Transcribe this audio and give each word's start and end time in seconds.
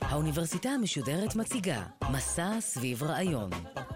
האוניברסיטה 0.00 0.68
המשודרת 0.68 1.36
מציגה 1.36 1.82
מסע 2.10 2.60
סביב 2.60 3.02
רעיון. 3.02 3.50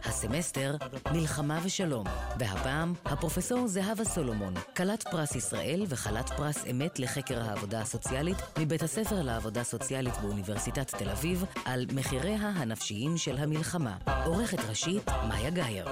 הסמסטר 0.04 0.76
מלחמה 1.12 1.60
ושלום, 1.62 2.06
והפעם 2.38 2.92
הפרופסור 3.04 3.66
זהבה 3.66 4.04
סולומון, 4.04 4.54
כלת 4.76 5.08
פרס 5.08 5.36
ישראל 5.36 5.84
וכלת 5.88 6.28
פרס 6.28 6.64
אמת 6.70 6.98
לחקר 6.98 7.42
העבודה 7.42 7.80
הסוציאלית 7.80 8.36
מבית 8.58 8.82
הספר 8.82 9.22
לעבודה 9.22 9.64
סוציאלית 9.64 10.14
באוניברסיטת 10.22 10.94
תל 10.94 11.08
אביב 11.08 11.44
על 11.64 11.86
מחיריה 11.92 12.36
הנפשיים 12.36 13.16
של 13.16 13.36
המלחמה. 13.36 13.96
עורכת 14.24 14.60
ראשית 14.68 15.10
מאיה 15.28 15.50
גאייר. 15.50 15.88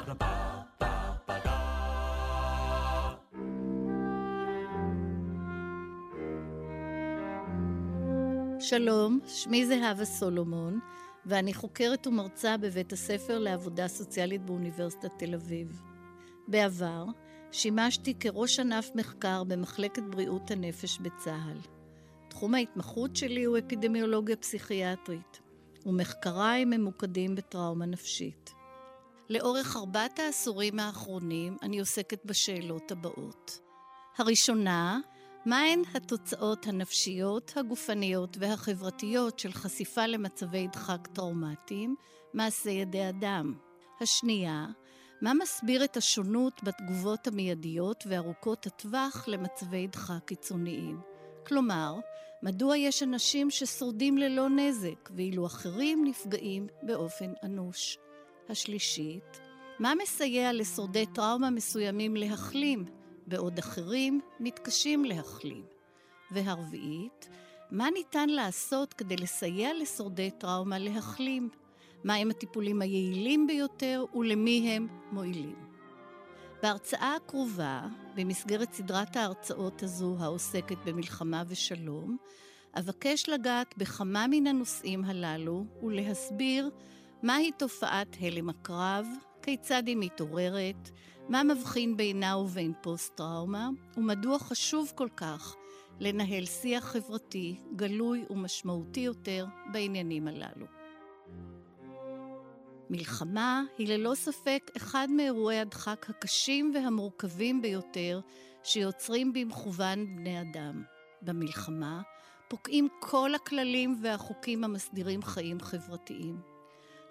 שלום, 8.75 9.19
שמי 9.27 9.67
זהבה 9.67 10.05
סולומון, 10.05 10.81
ואני 11.27 11.55
חוקרת 11.55 12.07
ומרצה 12.07 12.57
בבית 12.57 12.93
הספר 12.93 13.39
לעבודה 13.39 13.89
סוציאלית 13.89 14.43
באוניברסיטת 14.47 15.11
תל 15.19 15.35
אביב. 15.35 15.83
בעבר 16.49 17.05
שימשתי 17.53 18.15
כראש 18.21 18.61
ענף 18.61 18.91
מחקר 18.95 19.45
במחלקת 19.45 20.03
בריאות 20.03 20.51
הנפש 20.51 20.99
בצה"ל. 20.99 21.59
תחום 22.29 22.55
ההתמחות 22.55 23.17
שלי 23.17 23.45
הוא 23.45 23.59
אפידמיולוגיה 23.59 24.37
פסיכיאטרית, 24.37 25.41
ומחקריי 25.87 26.65
ממוקדים 26.65 27.35
בטראומה 27.35 27.87
נפשית. 27.87 28.55
לאורך 29.31 29.77
ארבעת 29.77 30.19
העשורים 30.19 30.79
האחרונים 30.81 31.57
אני 31.63 31.81
עוסקת 31.81 32.25
בשאלות 32.25 32.93
הבאות. 32.93 33.61
הראשונה, 34.19 35.01
מהן 35.47 35.83
התוצאות 35.95 36.67
הנפשיות, 36.67 37.53
הגופניות 37.57 38.37
והחברתיות 38.41 39.39
של 39.39 39.53
חשיפה 39.53 40.07
למצבי 40.07 40.69
דחק 40.69 41.09
טראומטיים, 41.13 41.97
מעשה 42.35 42.71
ידי 42.71 43.09
אדם? 43.09 43.55
השנייה, 44.01 44.67
מה 45.23 45.35
מסביר 45.35 45.85
את 45.85 45.97
השונות 45.97 46.61
בתגובות 46.63 47.27
המיידיות 47.27 48.05
וארוכות 48.07 48.67
הטווח 48.67 49.25
למצבי 49.29 49.87
דחק 49.87 50.25
קיצוניים? 50.25 51.01
כלומר, 51.47 51.95
מדוע 52.43 52.77
יש 52.77 53.03
אנשים 53.03 53.51
ששורדים 53.51 54.19
ללא 54.19 54.49
נזק, 54.49 55.11
ואילו 55.17 55.47
אחרים 55.47 56.05
נפגעים 56.05 56.67
באופן 56.83 57.33
אנוש? 57.43 57.99
השלישית, 58.49 59.41
מה 59.79 59.93
מסייע 60.03 60.53
לשורדי 60.53 61.07
טראומה 61.07 61.51
מסוימים 61.51 62.17
להחלים, 62.17 62.85
בעוד 63.27 63.59
אחרים 63.59 64.21
מתקשים 64.41 65.05
להחלים. 65.05 65.65
והרביעית, 66.31 67.29
מה 67.71 67.91
ניתן 67.91 68.29
לעשות 68.29 68.95
כדי 68.95 69.17
לסייע 69.17 69.71
לשורדי 69.75 70.31
טראומה 70.31 70.79
להחלים? 70.79 71.49
מהם 72.05 72.31
הטיפולים 72.31 72.83
היעילים 72.83 73.47
ביותר 73.47 74.05
ולמי 74.15 74.71
הם 74.71 74.89
מועילים? 75.13 75.75
בהרצאה 76.63 77.17
הקרובה, 77.17 77.81
במסגרת 78.15 78.73
סדרת 78.73 79.17
ההרצאות 79.17 79.83
הזו 79.83 80.17
העוסקת 80.21 80.77
במלחמה 80.85 81.43
ושלום, 81.49 82.17
אבקש 82.79 83.29
לגעת 83.29 83.75
בכמה 83.79 84.27
מן 84.31 84.47
הנושאים 84.47 85.05
הללו 85.05 85.65
ולהסביר 85.83 86.71
מהי 87.23 87.53
תופעת 87.53 88.17
הלם 88.21 88.49
הקרב, 88.49 89.07
כיצד 89.43 89.83
היא 89.87 89.97
מתעוררת, 89.97 90.91
מה 91.29 91.43
מבחין 91.43 91.97
בינה 91.97 92.37
ובין 92.37 92.73
פוסט-טראומה, 92.83 93.69
ומדוע 93.97 94.39
חשוב 94.39 94.93
כל 94.95 95.09
כך 95.17 95.57
לנהל 96.01 96.47
שיח 96.47 96.85
חברתי 96.85 97.61
גלוי 97.77 98.25
ומשמעותי 98.31 99.01
יותר 99.01 99.47
בעניינים 99.73 100.29
הללו. 100.29 100.67
מלחמה 102.91 103.63
היא 103.79 103.89
ללא 103.89 104.15
ספק 104.15 104.71
אחד 104.77 105.09
מאירועי 105.11 105.61
הדחק 105.61 106.07
הקשים 106.11 106.73
והמורכבים 106.75 107.63
ביותר 107.63 108.21
שיוצרים 108.63 109.33
במכוון 109.33 110.17
בני 110.17 110.41
אדם. 110.41 110.83
במלחמה 111.23 112.03
פוקעים 112.49 112.89
כל 113.01 113.35
הכללים 113.35 113.99
והחוקים 114.03 114.65
המסדירים 114.65 115.23
חיים 115.23 115.61
חברתיים. 115.61 116.54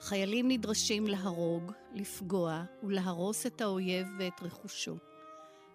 חיילים 0.03 0.47
נדרשים 0.47 1.07
להרוג, 1.07 1.71
לפגוע 1.93 2.63
ולהרוס 2.83 3.45
את 3.45 3.61
האויב 3.61 4.07
ואת 4.19 4.41
רכושו. 4.41 4.95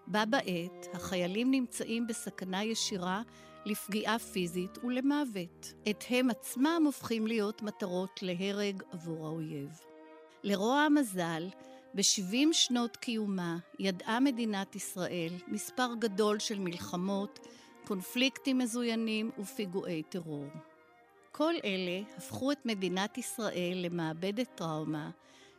בה 0.07 0.25
בעת, 0.25 0.87
החיילים 0.93 1.51
נמצאים 1.51 2.07
בסכנה 2.07 2.63
ישירה 2.63 3.21
לפגיעה 3.65 4.19
פיזית 4.19 4.77
ולמוות. 4.83 5.73
את 5.89 6.03
הם 6.09 6.29
עצמם 6.29 6.81
הופכים 6.85 7.27
להיות 7.27 7.61
מטרות 7.61 8.19
להרג 8.21 8.83
עבור 8.91 9.25
האויב. 9.25 9.69
לרוע 10.43 10.79
המזל, 10.79 11.47
ב-70 11.93 12.47
שנות 12.51 12.97
קיומה 12.97 13.57
ידעה 13.79 14.19
מדינת 14.19 14.75
ישראל 14.75 15.33
מספר 15.47 15.89
גדול 15.99 16.39
של 16.39 16.59
מלחמות, 16.59 17.39
קונפליקטים 17.87 18.57
מזוינים 18.57 19.31
ופיגועי 19.39 20.03
טרור. 20.03 20.47
כל 21.39 21.53
אלה 21.65 22.01
הפכו 22.17 22.51
את 22.51 22.65
מדינת 22.65 23.17
ישראל 23.17 23.73
למעבדת 23.75 24.47
טראומה 24.55 25.09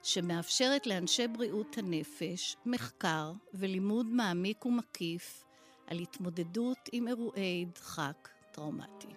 שמאפשרת 0.02 0.86
לאנשי 0.86 1.28
בריאות 1.28 1.78
הנפש 1.78 2.56
מחקר 2.66 3.32
ולימוד 3.54 4.06
מעמיק 4.06 4.66
ומקיף 4.66 5.44
על 5.86 5.98
התמודדות 5.98 6.78
עם 6.92 7.08
אירועי 7.08 7.66
דחק 7.74 8.28
טראומטי. 8.52 9.14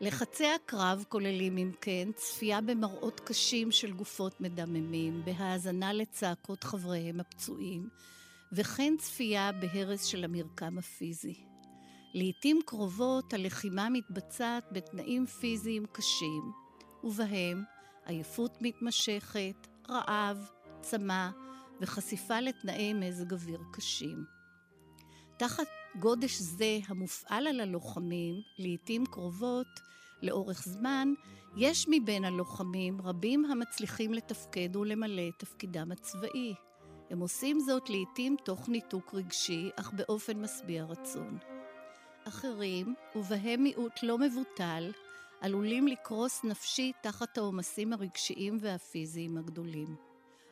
לחצי 0.00 0.46
הקרב 0.46 1.04
כוללים 1.08 1.58
אם 1.58 1.70
כן 1.80 2.08
צפייה 2.14 2.60
במראות 2.60 3.20
קשים 3.20 3.72
של 3.72 3.92
גופות 3.92 4.40
מדממים, 4.40 5.24
בהאזנה 5.24 5.92
לצעקות 5.92 6.64
חבריהם 6.64 7.20
הפצועים, 7.20 7.88
וכן 8.52 8.94
צפייה 8.98 9.52
בהרס 9.52 10.04
של 10.04 10.24
המרקם 10.24 10.78
הפיזי. 10.78 11.53
לעתים 12.14 12.60
קרובות 12.66 13.32
הלחימה 13.32 13.88
מתבצעת 13.90 14.64
בתנאים 14.72 15.26
פיזיים 15.26 15.86
קשים, 15.92 16.52
ובהם 17.04 17.64
עייפות 18.06 18.58
מתמשכת, 18.60 19.66
רעב, 19.90 20.50
צמא 20.80 21.28
וחשיפה 21.80 22.40
לתנאי 22.40 22.92
מזג 22.92 23.32
אוויר 23.32 23.60
קשים. 23.72 24.24
תחת 25.36 25.66
גודש 26.00 26.38
זה 26.38 26.78
המופעל 26.88 27.46
על 27.46 27.60
הלוחמים, 27.60 28.34
לעתים 28.58 29.06
קרובות, 29.06 29.80
לאורך 30.22 30.62
זמן, 30.64 31.12
יש 31.56 31.86
מבין 31.90 32.24
הלוחמים 32.24 33.00
רבים 33.00 33.44
המצליחים 33.44 34.14
לתפקד 34.14 34.76
ולמלא 34.76 35.22
את 35.28 35.38
תפקידם 35.38 35.92
הצבאי. 35.92 36.54
הם 37.10 37.20
עושים 37.20 37.60
זאת 37.60 37.90
לעתים 37.90 38.36
תוך 38.44 38.68
ניתוק 38.68 39.14
רגשי, 39.14 39.70
אך 39.76 39.92
באופן 39.92 40.42
משביע 40.42 40.84
רצון. 40.84 41.53
אחרים, 42.28 42.94
ובהם 43.14 43.62
מיעוט 43.62 44.02
לא 44.02 44.18
מבוטל, 44.18 44.92
עלולים 45.40 45.88
לקרוס 45.88 46.44
נפשית 46.44 46.96
תחת 47.02 47.38
העומסים 47.38 47.92
הרגשיים 47.92 48.58
והפיזיים 48.60 49.38
הגדולים. 49.38 49.96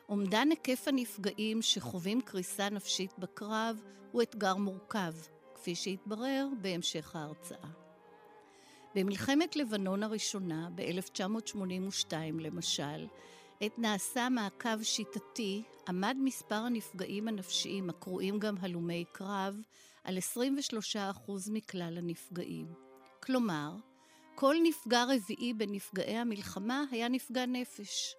אומדן 0.09 0.47
היקף 0.49 0.87
הנפגעים 0.87 1.61
שחווים 1.61 2.21
קריסה 2.21 2.69
נפשית 2.69 3.11
בקרב 3.17 3.81
הוא 4.11 4.21
אתגר 4.21 4.55
מורכב, 4.55 5.13
כפי 5.55 5.75
שהתברר 5.75 6.47
בהמשך 6.61 7.15
ההרצאה. 7.15 7.69
במלחמת 8.95 9.55
לבנון 9.55 10.03
הראשונה, 10.03 10.69
ב-1982 10.75 12.13
למשל, 12.39 13.07
עת 13.61 13.79
נעשה 13.79 14.29
מעקב 14.29 14.83
שיטתי, 14.83 15.63
עמד 15.87 16.17
מספר 16.19 16.55
הנפגעים 16.55 17.27
הנפשיים, 17.27 17.89
הקרויים 17.89 18.39
גם 18.39 18.55
הלומי 18.61 19.05
קרב, 19.11 19.55
על 20.03 20.17
23% 20.17 21.31
מכלל 21.51 21.97
הנפגעים. 21.97 22.73
כלומר, 23.23 23.75
כל 24.35 24.55
נפגע 24.63 25.03
רביעי 25.03 25.53
בנפגעי 25.53 26.17
המלחמה 26.17 26.83
היה 26.91 27.07
נפגע 27.07 27.45
נפש. 27.45 28.15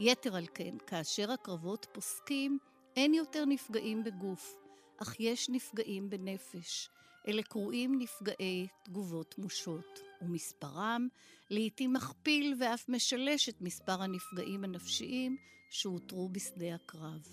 יתר 0.00 0.36
על 0.36 0.46
כן, 0.54 0.76
כאשר 0.86 1.32
הקרבות 1.32 1.86
פוסקים, 1.92 2.58
אין 2.96 3.14
יותר 3.14 3.44
נפגעים 3.44 4.04
בגוף, 4.04 4.56
אך 5.02 5.20
יש 5.20 5.48
נפגעים 5.48 6.10
בנפש. 6.10 6.88
אלה 7.28 7.42
קרויים 7.42 7.98
נפגעי 7.98 8.66
תגובות 8.84 9.38
מושות, 9.38 10.00
ומספרם 10.22 11.08
לעתים 11.50 11.92
מכפיל 11.92 12.54
ואף 12.58 12.88
משלש 12.88 13.48
את 13.48 13.60
מספר 13.60 14.02
הנפגעים 14.02 14.64
הנפשיים 14.64 15.36
שאותרו 15.70 16.28
בשדה 16.28 16.74
הקרב. 16.74 17.28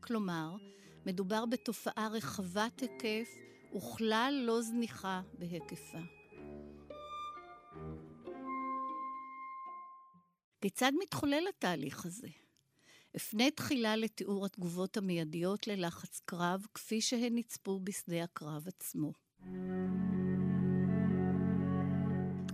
כלומר, 0.00 0.56
מדובר 1.06 1.46
בתופעה 1.46 2.08
רחבת 2.08 2.80
היקף 2.80 3.28
וכלל 3.76 4.42
לא 4.46 4.62
זניחה 4.62 5.22
בהיקפה. 5.38 5.98
כיצד 10.60 10.92
מתחולל 11.02 11.44
התהליך 11.48 12.06
הזה? 12.06 12.28
אפנה 13.16 13.50
תחילה 13.50 13.96
לתיאור 13.96 14.46
התגובות 14.46 14.96
המיידיות 14.96 15.66
ללחץ 15.66 16.20
קרב, 16.24 16.66
כפי 16.74 17.00
שהן 17.00 17.38
נצפו 17.38 17.80
בשדה 17.80 18.24
הקרב 18.24 18.68
עצמו. 18.68 19.12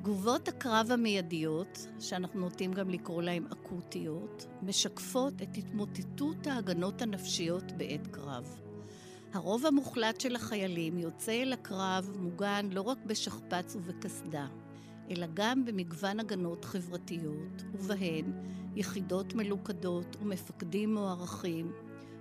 תגובות 0.09 0.49
הקרב 0.49 0.89
המיידיות, 0.91 1.87
שאנחנו 2.01 2.41
נוטים 2.41 2.73
גם 2.73 2.91
לקרוא 2.91 3.23
להן 3.23 3.47
אקוטיות, 3.53 4.47
משקפות 4.63 5.43
את 5.43 5.57
התמוטטות 5.57 6.47
ההגנות 6.47 7.03
הנפשיות 7.03 7.73
בעת 7.73 8.07
קרב. 8.07 8.61
הרוב 9.33 9.67
המוחלט 9.67 10.21
של 10.21 10.37
החיילים 10.37 10.99
יוצא 10.99 11.33
אל 11.33 11.53
הקרב 11.53 12.11
מוגן 12.21 12.69
לא 12.73 12.83
רק 12.83 12.99
בשכפ"ץ 13.07 13.77
ובקסדה, 13.77 14.47
אלא 15.11 15.27
גם 15.35 15.65
במגוון 15.65 16.21
הגנות 16.21 16.65
חברתיות, 16.65 17.63
ובהן 17.75 18.33
יחידות 18.77 19.35
מלוכדות 19.35 20.17
ומפקדים 20.21 20.95
מוערכים, 20.95 21.73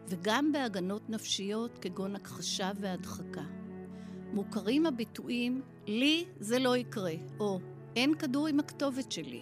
וגם 0.07 0.51
בהגנות 0.51 1.09
נפשיות 1.09 1.77
כגון 1.77 2.15
הכחשה 2.15 2.71
והדחקה. 2.79 3.43
מוכרים 4.33 4.85
הביטויים 4.85 5.61
"לי 5.87 6.25
זה 6.39 6.59
לא 6.59 6.77
יקרה", 6.77 7.13
או 7.39 7.59
"אין 7.95 8.15
כדור 8.15 8.47
עם 8.47 8.59
הכתובת 8.59 9.11
שלי". 9.11 9.41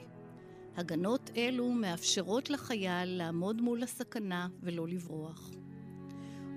הגנות 0.78 1.30
אלו 1.38 1.70
מאפשרות 1.70 2.50
לחייל 2.50 3.10
לעמוד 3.10 3.62
מול 3.62 3.84
הסכנה 3.84 4.48
ולא 4.62 4.88
לברוח. 4.88 5.52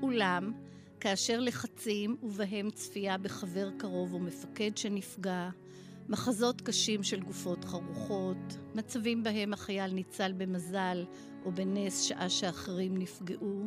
אולם, 0.02 0.52
כאשר 1.00 1.40
לחצים, 1.40 2.16
ובהם 2.22 2.70
צפייה 2.70 3.18
בחבר 3.18 3.70
קרוב 3.78 4.12
או 4.12 4.18
מפקד 4.18 4.76
שנפגע, 4.76 5.50
מחזות 6.08 6.60
קשים 6.60 7.02
של 7.02 7.20
גופות 7.20 7.64
חרוכות, 7.64 8.58
מצבים 8.74 9.22
בהם 9.22 9.52
החייל 9.52 9.92
ניצל 9.92 10.32
במזל 10.32 11.04
או 11.44 11.52
בנס 11.52 12.02
שעה 12.02 12.28
שאחרים 12.28 12.98
נפגעו, 12.98 13.66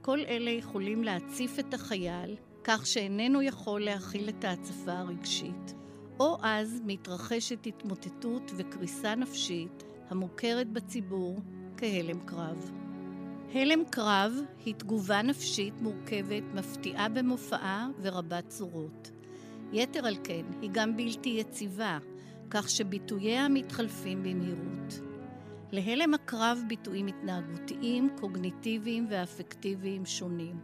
כל 0.00 0.18
אלה 0.18 0.50
יכולים 0.50 1.04
להציף 1.04 1.58
את 1.58 1.74
החייל 1.74 2.36
כך 2.64 2.86
שאיננו 2.86 3.42
יכול 3.42 3.84
להכיל 3.84 4.28
את 4.28 4.44
ההצפה 4.44 4.92
הרגשית, 4.92 5.74
או 6.20 6.36
אז 6.42 6.80
מתרחשת 6.84 7.66
התמוטטות 7.66 8.52
וקריסה 8.56 9.14
נפשית 9.14 9.84
המוכרת 10.10 10.68
בציבור 10.68 11.40
כהלם 11.76 12.20
קרב. 12.20 12.70
הלם 13.54 13.84
קרב 13.90 14.32
היא 14.64 14.74
תגובה 14.74 15.22
נפשית 15.22 15.74
מורכבת, 15.80 16.42
מפתיעה 16.54 17.08
במופעה 17.08 17.88
ורבת 18.02 18.48
צורות. 18.48 19.10
יתר 19.72 20.06
על 20.06 20.16
כן, 20.24 20.44
היא 20.62 20.70
גם 20.72 20.96
בלתי 20.96 21.28
יציבה, 21.28 21.98
כך 22.50 22.70
שביטוייה 22.70 23.48
מתחלפים 23.48 24.22
במהירות. 24.22 25.00
להלם 25.72 26.14
הקרב 26.14 26.58
ביטויים 26.68 27.06
התנהגותיים, 27.06 28.10
קוגניטיביים 28.20 29.06
ואפקטיביים 29.10 30.06
שונים, 30.06 30.60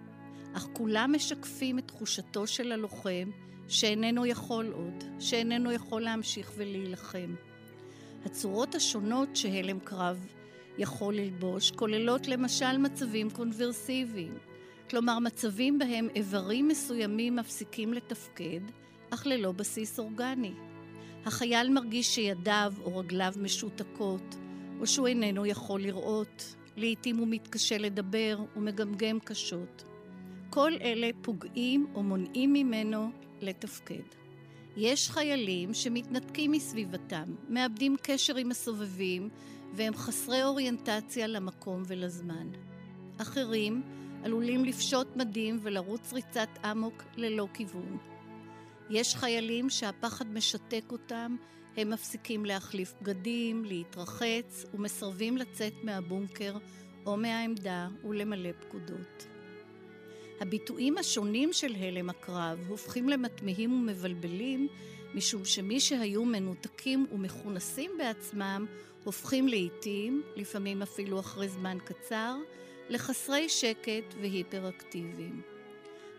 אך 0.53 0.69
כולם 0.73 1.12
משקפים 1.14 1.79
את 1.79 1.88
תחושתו 1.88 2.47
של 2.47 2.73
הלוחם 2.73 3.31
שאיננו 3.69 4.27
יכול 4.27 4.73
עוד, 4.73 5.05
שאיננו 5.19 5.73
יכול 5.73 6.03
להמשיך 6.03 6.53
ולהילחם. 6.57 7.35
הצורות 8.25 8.75
השונות 8.75 9.37
שהלם 9.37 9.79
קרב 9.81 10.27
יכול 10.79 11.17
ללבוש 11.17 11.71
כוללות 11.71 12.29
למשל 12.29 12.79
מצבים 12.79 13.31
קונברסיביים, 13.31 14.39
כלומר 14.91 15.19
מצבים 15.19 15.79
בהם 15.79 16.09
איברים 16.15 16.69
מסוימים 16.69 17.37
מפסיקים 17.37 17.93
לתפקד, 17.95 18.61
אך 19.11 19.27
ללא 19.27 19.53
בסיס 19.53 19.99
אורגני. 19.99 20.53
החייל 21.27 21.71
מרגיש 21.71 22.15
שידיו 22.15 22.73
או 22.85 22.97
רגליו 22.97 23.33
משותקות, 23.37 24.37
או 24.81 24.87
שהוא 24.87 25.07
איננו 25.07 25.47
יכול 25.47 25.81
לראות. 25.81 26.57
לעתים 26.77 27.17
הוא 27.17 27.29
מתקשה 27.31 27.79
לדבר 27.79 28.39
ומגמגם 28.57 29.21
קשות. 29.21 29.85
כל 30.51 30.73
אלה 30.81 31.11
פוגעים 31.23 31.87
או 31.95 32.03
מונעים 32.03 32.53
ממנו 32.53 33.11
לתפקד. 33.46 34.02
יש 34.76 35.10
חיילים 35.10 35.75
שמתנתקים 35.75 36.52
מסביבתם, 36.52 37.34
מאבדים 37.48 37.96
קשר 38.02 38.37
עם 38.37 38.50
הסובבים, 38.50 39.28
והם 39.75 39.94
חסרי 39.94 40.44
אוריינטציה 40.44 41.26
למקום 41.26 41.82
ולזמן. 41.87 42.48
אחרים 43.19 43.82
עלולים 44.25 44.64
לפשוט 44.64 45.16
מדים 45.16 45.58
ולרוץ 45.62 46.12
ריצת 46.12 46.48
אמוק 46.70 47.02
ללא 47.16 47.48
כיוון. 47.54 47.98
יש 48.90 49.14
חיילים 49.14 49.70
שהפחד 49.70 50.26
משתק 50.26 50.84
אותם, 50.93 51.37
הם 51.76 51.90
מפסיקים 51.90 52.44
להחליף 52.44 52.94
בגדים, 53.02 53.64
להתרחץ 53.64 54.64
ומסרבים 54.75 55.37
לצאת 55.37 55.72
מהבונקר 55.82 56.56
או 57.06 57.16
מהעמדה 57.16 57.88
ולמלא 58.04 58.50
פקודות. 58.60 59.36
הביטויים 60.41 60.99
השונים 60.99 61.53
של 61.53 61.75
הלם 61.75 62.11
הקרב 62.11 62.59
הופכים 62.69 63.09
למתמיהים 63.09 63.73
ומבלבלים 63.73 64.69
משום 65.15 65.44
שמי 65.44 65.81
שהיו 65.81 66.25
מנותקים 66.25 67.06
ומכונסים 67.12 67.91
בעצמם 67.99 68.67
הופכים 69.05 69.49
לעיתים, 69.49 70.23
לפעמים 70.37 70.83
אפילו 70.83 71.21
אחרי 71.21 71.49
זמן 71.49 71.79
קצר, 71.85 72.37
לחסרי 72.88 73.49
שקט 73.49 74.15
והיפראקטיביים. 74.21 75.43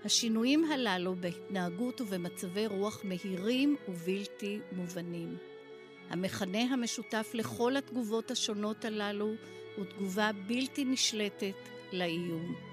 השינויים 0.05 0.71
הללו 0.71 1.15
בהתנהגות 1.15 2.01
ובמצבי 2.01 2.67
רוח 2.67 3.01
מהירים 3.03 3.75
ובלתי 3.87 4.59
מובנים. 4.71 5.37
המכנה 6.09 6.61
המשותף 6.61 7.31
לכל 7.33 7.77
התגובות 7.77 8.31
השונות 8.31 8.85
הללו 8.85 9.33
הוא 9.75 9.85
תגובה 9.85 10.31
בלתי 10.47 10.85
נשלטת 10.85 11.55
לאיום. 11.91 12.66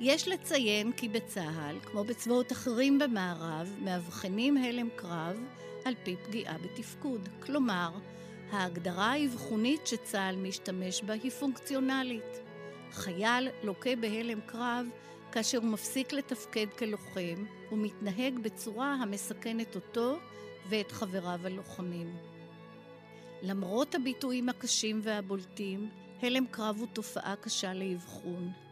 יש 0.00 0.28
לציין 0.28 0.92
כי 0.92 1.08
בצה"ל, 1.08 1.78
כמו 1.80 2.04
בצבאות 2.04 2.52
אחרים 2.52 2.98
במערב, 2.98 3.76
מאבחנים 3.84 4.56
הלם 4.56 4.88
קרב 4.96 5.40
על 5.84 5.94
פי 6.04 6.16
פגיעה 6.24 6.58
בתפקוד. 6.58 7.28
כלומר, 7.40 7.90
ההגדרה 8.50 9.12
האבחונית 9.12 9.86
שצה"ל 9.86 10.36
משתמש 10.36 11.02
בה 11.02 11.12
היא 11.12 11.30
פונקציונלית. 11.30 12.40
חייל 12.92 13.48
לוקה 13.62 13.96
בהלם 14.00 14.40
קרב 14.40 14.86
כאשר 15.32 15.58
הוא 15.58 15.66
מפסיק 15.66 16.12
לתפקד 16.12 16.66
כלוחם 16.78 17.44
ומתנהג 17.72 18.38
בצורה 18.38 18.94
המסכנת 18.94 19.74
אותו 19.74 20.18
ואת 20.68 20.92
חבריו 20.92 21.40
הלוחמים. 21.44 22.16
למרות 23.42 23.94
הביטויים 23.94 24.48
הקשים 24.48 25.00
והבולטים, 25.02 25.90
הלם 26.22 26.46
קרב 26.46 26.76
הוא 26.78 26.88
תופעה 26.92 27.34
קשה 27.36 27.74
לאבחון. 27.74 28.65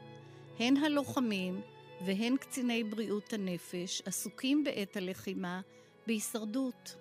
הן 0.59 0.77
הלוחמים 0.77 1.61
והן 2.07 2.37
קציני 2.37 2.85
בריאות 2.85 3.33
הנפש 3.33 4.03
עסוקים 4.07 4.65
בעת 4.65 4.97
הלחימה 4.97 5.61
בהישרדות, 6.07 6.97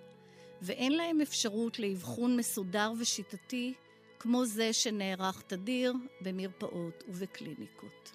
ואין 0.61 0.91
להם 0.91 1.21
אפשרות 1.21 1.79
לאבחון 1.79 2.37
מסודר 2.37 2.91
ושיטתי 2.99 3.73
כמו 4.19 4.45
זה 4.45 4.73
שנערך 4.73 5.41
תדיר 5.47 5.93
במרפאות 6.21 7.03
ובקליניקות. 7.07 8.11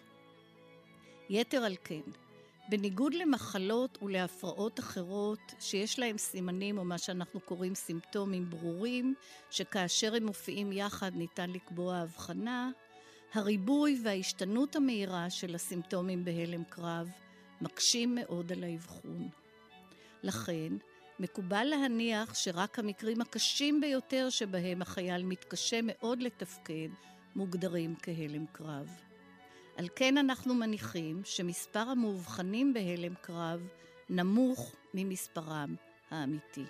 יתר 1.31 1.65
על 1.65 1.77
כן, 1.85 2.01
בניגוד 2.69 3.15
למחלות 3.15 3.99
ולהפרעות 4.03 4.81
אחרות 4.81 5.55
שיש 5.61 5.99
להם 5.99 6.19
סימנים 6.19 6.79
או 6.79 6.85
מה 6.85 6.99
שאנחנו 6.99 7.41
קוראים 7.41 7.75
סימפטומים 7.75 8.51
ברורים, 8.51 9.15
שכאשר 9.51 10.15
הם 10.15 10.27
מופיעים 10.27 10.73
יחד 10.73 11.11
ניתן 11.15 11.51
לקבוע 11.51 11.97
הבחנה, 11.97 12.71
הריבוי 13.35 14.01
וההשתנות 14.05 14.77
המהירה 14.77 15.31
של 15.31 15.55
הסימפטומים 15.55 16.25
בהלם 16.25 16.65
קרב 16.65 17.09
מקשים 17.61 18.15
מאוד 18.15 18.53
על 18.53 18.65
האבחון. 18.65 19.29
לכן, 20.23 20.73
מקובל 21.21 21.65
להניח 21.65 22.35
שרק 22.35 22.79
המקרים 22.79 23.21
הקשים 23.21 23.81
ביותר 23.81 24.31
שבהם 24.31 24.83
החייל 24.83 25.23
מתקשה 25.23 25.81
מאוד 25.83 26.23
לתפקד 26.23 26.89
מוגדרים 27.37 27.95
כהלם 28.03 28.47
קרב. 28.53 28.91
על 29.77 29.89
כן 29.97 30.19
אנחנו 30.19 30.55
מניחים 30.55 31.21
שמספר 31.25 31.81
המאובחנים 31.81 32.75
בהלם 32.75 33.15
קרב 33.15 33.69
נמוך 34.09 34.75
ממספרם 34.95 35.75
האמיתי. 36.11 36.65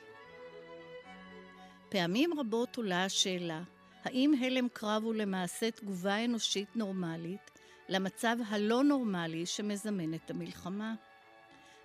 פעמים 1.89 2.41
רבות 2.41 2.77
עולה 2.77 3.05
השאלה, 3.05 3.63
האם 4.05 4.35
הלם 4.41 4.69
קרב 4.73 5.03
הוא 5.05 5.15
למעשה 5.15 5.71
תגובה 5.71 6.25
אנושית 6.25 6.77
נורמלית 6.77 7.51
למצב 7.89 8.37
הלא 8.49 8.85
נורמלי 8.85 9.47
שמזמן 9.47 10.15
את 10.15 10.31
המלחמה? 10.31 10.95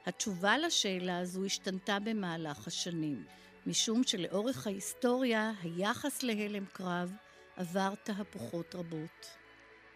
התשובה 0.05 0.57
לשאלה 0.57 1.17
הזו 1.17 1.45
השתנתה 1.45 1.99
במהלך 1.99 2.67
השנים, 2.67 3.23
משום 3.67 4.03
שלאורך 4.03 4.67
ההיסטוריה 4.67 5.51
היחס 5.61 6.23
להלם 6.23 6.65
קרב 6.65 7.13
עבר 7.55 7.93
תהפוכות 8.03 8.75
רבות. 8.75 9.27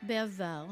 בעבר 0.02 0.66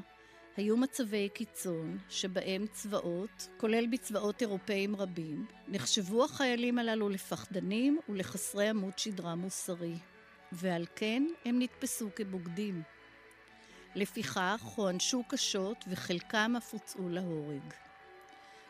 היו 0.58 0.78
מצבי 0.78 1.30
קיצון 1.30 1.98
שבהם 2.10 2.66
צבאות, 2.72 3.48
כולל 3.58 3.88
בצבאות 3.88 4.42
אירופאים 4.42 4.96
רבים, 4.96 5.46
נחשבו 5.68 6.24
החיילים 6.24 6.80
הללו 6.80 7.10
לפחדנים 7.10 8.00
ולחסרי 8.10 8.70
עמוד 8.70 8.98
שדרה 8.98 9.36
מוסרי, 9.36 9.96
ועל 10.56 10.86
כן 10.96 11.24
הם 11.46 11.60
נתפסו 11.60 12.10
כבוגדים. 12.16 12.82
לפיכך 13.96 14.62
הוענשו 14.76 15.24
קשות 15.28 15.86
וחלקם 15.88 16.54
אף 16.58 16.74
הוצאו 16.74 17.10
להורג. 17.10 17.74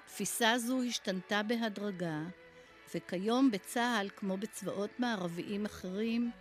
תפיסה 0.05 0.57
זו 0.57 0.83
השתנתה 0.83 1.43
בהדרגה, 1.43 2.19
וכיום 2.95 3.51
בצה"ל, 3.51 4.09
כמו 4.15 4.37
בצבאות 4.37 4.99
מערביים 4.99 5.65
אחרים, 5.65 6.31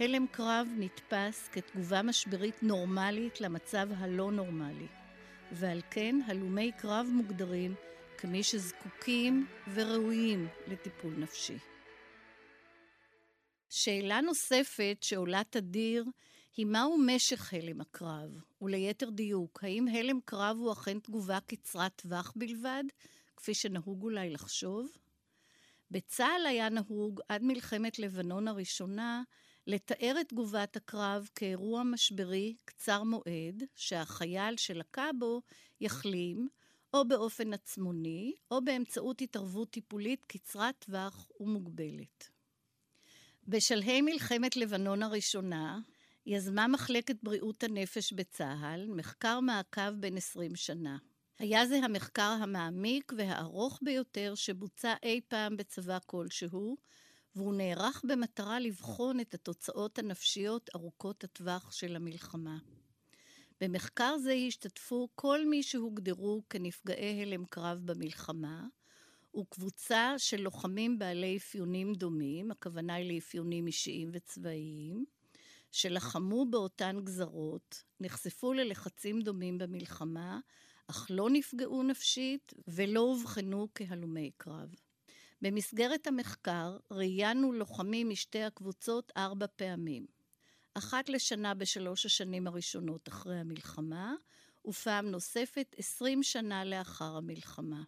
הלם 0.00 0.26
קרב 0.26 0.68
נתפס 0.76 1.48
כתגובה 1.52 2.02
משברית 2.02 2.62
נורמלית 2.62 3.40
למצב 3.40 3.88
הלא 3.96 4.32
נורמלי, 4.32 4.86
ועל 5.52 5.80
כן 5.90 6.20
הלומי 6.26 6.72
קרב 6.78 7.06
מוגדרים 7.12 7.74
כמי 8.18 8.42
שזקוקים 8.42 9.46
וראויים 9.74 10.48
לטיפול 10.68 11.14
נפשי. 11.18 11.73
שאלה 13.84 14.20
נוספת 14.20 14.98
שעולה 15.00 15.42
תדיר 15.50 16.04
היא 16.56 16.66
מהו 16.66 16.98
משך 16.98 17.54
הלם 17.54 17.80
הקרב, 17.80 18.30
וליתר 18.62 19.10
דיוק, 19.10 19.64
האם 19.64 19.88
הלם 19.88 20.20
קרב 20.24 20.56
הוא 20.60 20.72
אכן 20.72 20.98
תגובה 20.98 21.38
קצרת 21.40 21.92
טווח 21.96 22.32
בלבד, 22.36 22.84
כפי 23.36 23.54
שנהוג 23.54 24.02
אולי 24.02 24.30
לחשוב? 24.30 24.88
בצה"ל 25.90 26.46
היה 26.46 26.68
נהוג 26.68 27.20
עד 27.28 27.42
מלחמת 27.42 27.98
לבנון 27.98 28.48
הראשונה 28.48 29.22
לתאר 29.66 30.16
את 30.20 30.28
תגובת 30.28 30.76
הקרב 30.76 31.28
כאירוע 31.34 31.82
משברי 31.82 32.56
קצר 32.64 33.02
מועד, 33.02 33.62
שהחייל 33.74 34.56
שלקה 34.56 35.10
בו 35.18 35.42
יחלים, 35.80 36.48
או 36.94 37.08
באופן 37.08 37.52
עצמוני, 37.52 38.34
או 38.50 38.64
באמצעות 38.64 39.20
התערבות 39.20 39.70
טיפולית 39.70 40.24
קצרת 40.26 40.74
טווח 40.78 41.30
ומוגבלת. 41.40 42.33
בשלהי 43.48 44.02
מלחמת 44.02 44.56
לבנון 44.56 45.02
הראשונה, 45.02 45.78
יזמה 46.26 46.66
מחלקת 46.68 47.16
בריאות 47.22 47.62
הנפש 47.62 48.12
בצה"ל 48.12 48.86
מחקר 48.88 49.40
מעקב 49.40 49.90
בן 49.90 50.16
20 50.16 50.56
שנה. 50.56 50.96
היה 51.38 51.66
זה 51.66 51.76
המחקר 51.76 52.36
המעמיק 52.40 53.12
והארוך 53.16 53.78
ביותר 53.82 54.34
שבוצע 54.34 54.94
אי 55.02 55.20
פעם 55.28 55.56
בצבא 55.56 55.98
כלשהו, 56.06 56.76
והוא 57.36 57.54
נערך 57.54 58.02
במטרה 58.08 58.60
לבחון 58.60 59.20
את 59.20 59.34
התוצאות 59.34 59.98
הנפשיות 59.98 60.70
ארוכות 60.74 61.24
הטווח 61.24 61.72
של 61.72 61.96
המלחמה. 61.96 62.58
במחקר 63.60 64.18
זה 64.18 64.32
השתתפו 64.32 65.08
כל 65.14 65.46
מי 65.46 65.62
שהוגדרו 65.62 66.42
כנפגעי 66.50 67.22
הלם 67.22 67.44
קרב 67.44 67.80
במלחמה, 67.84 68.66
וקבוצה 69.36 70.14
של 70.18 70.40
לוחמים 70.40 70.98
בעלי 70.98 71.36
אפיונים 71.36 71.94
דומים, 71.94 72.50
הכוונה 72.50 72.94
היא 72.94 73.12
לאפיונים 73.12 73.66
אישיים 73.66 74.10
וצבאיים, 74.12 75.04
שלחמו 75.72 76.46
באותן 76.50 77.00
גזרות, 77.04 77.82
נחשפו 78.00 78.52
ללחצים 78.52 79.20
דומים 79.20 79.58
במלחמה, 79.58 80.40
אך 80.86 81.06
לא 81.10 81.30
נפגעו 81.30 81.82
נפשית 81.82 82.52
ולא 82.68 83.00
אובחנו 83.00 83.68
כהלומי 83.74 84.30
קרב. 84.36 84.74
במסגרת 85.42 86.06
המחקר 86.06 86.76
ראיינו 86.90 87.52
לוחמים 87.52 88.08
משתי 88.08 88.42
הקבוצות 88.42 89.12
ארבע 89.16 89.46
פעמים. 89.56 90.06
אחת 90.74 91.08
לשנה 91.08 91.54
בשלוש 91.54 92.06
השנים 92.06 92.46
הראשונות 92.46 93.08
אחרי 93.08 93.36
המלחמה, 93.36 94.14
ופעם 94.66 95.06
נוספת 95.06 95.74
עשרים 95.78 96.22
שנה 96.22 96.64
לאחר 96.64 97.16
המלחמה. 97.16 97.82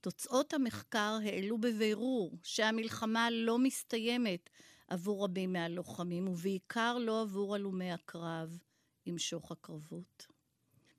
תוצאות 0.00 0.54
המחקר 0.54 1.18
העלו 1.24 1.58
בבירור 1.58 2.38
שהמלחמה 2.42 3.30
לא 3.30 3.58
מסתיימת 3.58 4.50
עבור 4.88 5.24
רבים 5.24 5.52
מהלוחמים, 5.52 6.28
ובעיקר 6.28 6.98
לא 6.98 7.20
עבור 7.20 7.54
הלומי 7.54 7.92
הקרב 7.92 8.58
עם 9.04 9.18
שוך 9.18 9.52
הקרבות. 9.52 10.26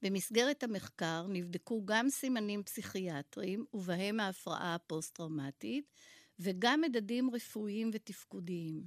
במסגרת 0.01 0.63
המחקר 0.63 1.25
נבדקו 1.29 1.85
גם 1.85 2.09
סימנים 2.09 2.63
פסיכיאטריים, 2.63 3.65
ובהם 3.73 4.19
ההפרעה 4.19 4.75
הפוסט-טראומטית, 4.75 5.85
וגם 6.39 6.81
מדדים 6.81 7.35
רפואיים 7.35 7.89
ותפקודיים. 7.93 8.83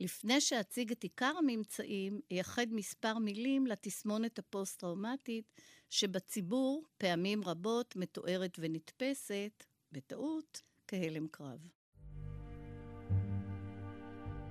לפני 0.00 0.40
שאציג 0.40 0.92
את 0.92 1.02
עיקר 1.02 1.34
הממצאים, 1.38 2.20
אייחד 2.30 2.66
מספר 2.70 3.18
מילים 3.18 3.66
לתסמונת 3.66 4.38
הפוסט-טראומטית, 4.38 5.44
שבציבור 5.92 6.84
פעמים 6.98 7.44
רבות 7.44 7.96
מתוארת 7.96 8.56
ונתפסת, 8.58 9.64
בטעות, 9.92 10.62
כהלם 10.88 11.26
קרב. 11.30 11.68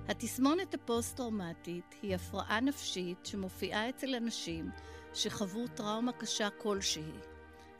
התסמונת 0.08 0.74
הפוסט-טראומטית 0.74 1.94
היא 2.02 2.14
הפרעה 2.14 2.60
נפשית 2.60 3.18
שמופיעה 3.26 3.88
אצל 3.88 4.14
אנשים 4.14 4.70
שחוו 5.14 5.68
טראומה 5.68 6.12
קשה 6.12 6.48
כלשהי, 6.50 7.12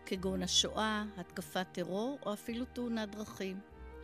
כגון 0.06 0.42
השואה, 0.42 1.04
התקפת 1.16 1.66
טרור 1.72 2.18
או 2.26 2.32
אפילו 2.32 2.64
תאונת 2.64 3.10
דרכים. 3.10 3.60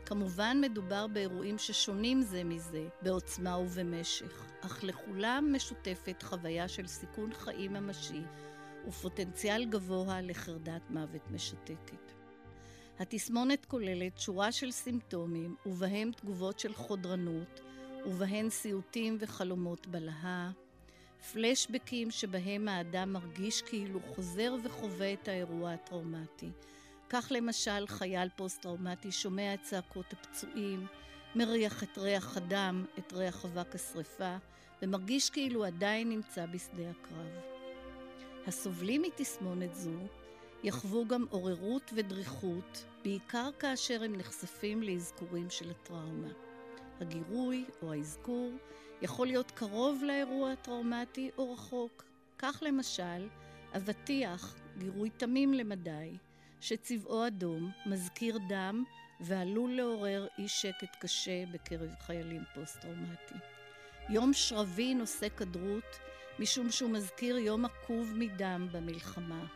כמובן 0.07 0.59
מדובר 0.61 1.07
באירועים 1.07 1.59
ששונים 1.59 2.23
זה 2.23 2.45
מזה, 2.45 2.89
בעוצמה 3.03 3.59
ובמשך, 3.59 4.45
אך 4.61 4.85
לכולם 4.85 5.53
משותפת 5.53 6.23
חוויה 6.23 6.69
של 6.69 6.87
סיכון 6.87 7.33
חיים 7.35 7.73
ממשי 7.73 8.23
ופוטנציאל 8.89 9.65
גבוה 9.65 10.21
לחרדת 10.21 10.91
מוות 10.91 11.31
משתקת. 11.31 12.13
התסמונת 12.99 13.65
כוללת 13.65 14.19
שורה 14.19 14.53
של 14.53 14.71
סימפטומים, 14.71 15.57
ובהם 15.67 16.11
תגובות 16.13 16.59
של 16.59 16.75
חודרנות, 16.75 17.61
ובהן 18.07 18.51
סיוטים 18.51 19.17
וחלומות 19.21 19.87
בלהה, 19.87 20.51
פלשבקים 21.33 22.11
שבהם 22.11 22.69
האדם 22.69 23.13
מרגיש 23.13 23.63
כאילו 23.63 24.01
חוזר 24.01 24.55
וחווה 24.65 25.13
את 25.13 25.29
האירוע 25.29 25.73
הטראומטי. 25.73 26.51
כך 27.09 27.29
למשל 27.31 27.87
חייל 27.87 28.29
פוסט-טראומטי 28.37 29.13
שומע 29.13 29.55
את 29.55 29.63
צעקות 29.63 30.13
הפצועים, 30.13 30.87
מריח 31.35 31.83
את 31.83 31.99
ריח 31.99 32.37
הדם, 32.37 32.85
את 32.99 33.13
ריח 33.13 33.45
אבק 33.45 33.75
השרפה, 33.75 34.37
ומרגיש 34.83 35.31
כאילו 35.31 35.65
עדיין 35.65 36.09
נמצא 36.09 36.47
בשדה 36.47 36.91
הקרב. 36.91 37.58
הסובלים 38.49 39.03
מתסמונת 39.03 39.75
זו 39.75 39.99
יחוו 40.63 41.07
גם 41.07 41.25
עוררות 41.31 41.91
ודריכות, 41.95 42.85
בעיקר 43.05 43.51
כאשר 43.59 44.03
הם 44.03 44.17
נחשפים 44.17 44.83
לאזכורים 44.83 45.51
של 45.51 45.71
הטראומה. 45.71 46.29
הגירוי 47.01 47.65
או 47.83 47.93
האזכור 47.93 48.53
יכול 49.03 49.27
להיות 49.27 49.51
קרוב 49.51 50.03
לאירוע 50.05 50.53
הטראומטי 50.53 51.31
או 51.39 51.53
רחוק. 51.53 52.05
כך 52.39 52.63
למשל, 52.67 53.29
אבטיח, 53.77 54.55
גירוי 54.79 55.11
תמים 55.11 55.55
למדי, 55.55 56.17
שצבעו 56.61 57.27
אדום, 57.27 57.71
מזכיר 57.87 58.39
דם 58.49 58.85
ועלול 59.21 59.71
לעורר 59.71 60.27
אי 60.39 60.49
שקט 60.49 60.97
קשה 61.01 61.45
בקרב 61.53 61.91
חיילים 62.01 62.43
פוסט-טראומטיים. 62.55 63.41
יום 64.09 64.33
שרבי 64.33 64.95
נושא 64.95 65.29
כדרות, 65.37 66.08
משום 66.39 66.71
שהוא 66.71 66.91
מזכיר 66.91 67.39
יום 67.39 67.65
עקוב 67.65 68.13
מדם 68.17 68.69
במלחמה. 68.73 69.47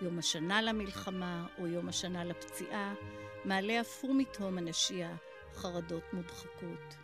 יום 0.00 0.18
השנה 0.18 0.62
למלחמה 0.62 1.46
או 1.58 1.66
יום 1.66 1.88
השנה 1.88 2.24
לפציעה 2.24 2.94
מעלה 3.44 3.80
אף 3.80 4.04
הוא 4.04 4.16
מתהום 4.16 4.58
הנשייה, 4.58 5.16
חרדות 5.54 6.02
מודחקות. 6.12 6.96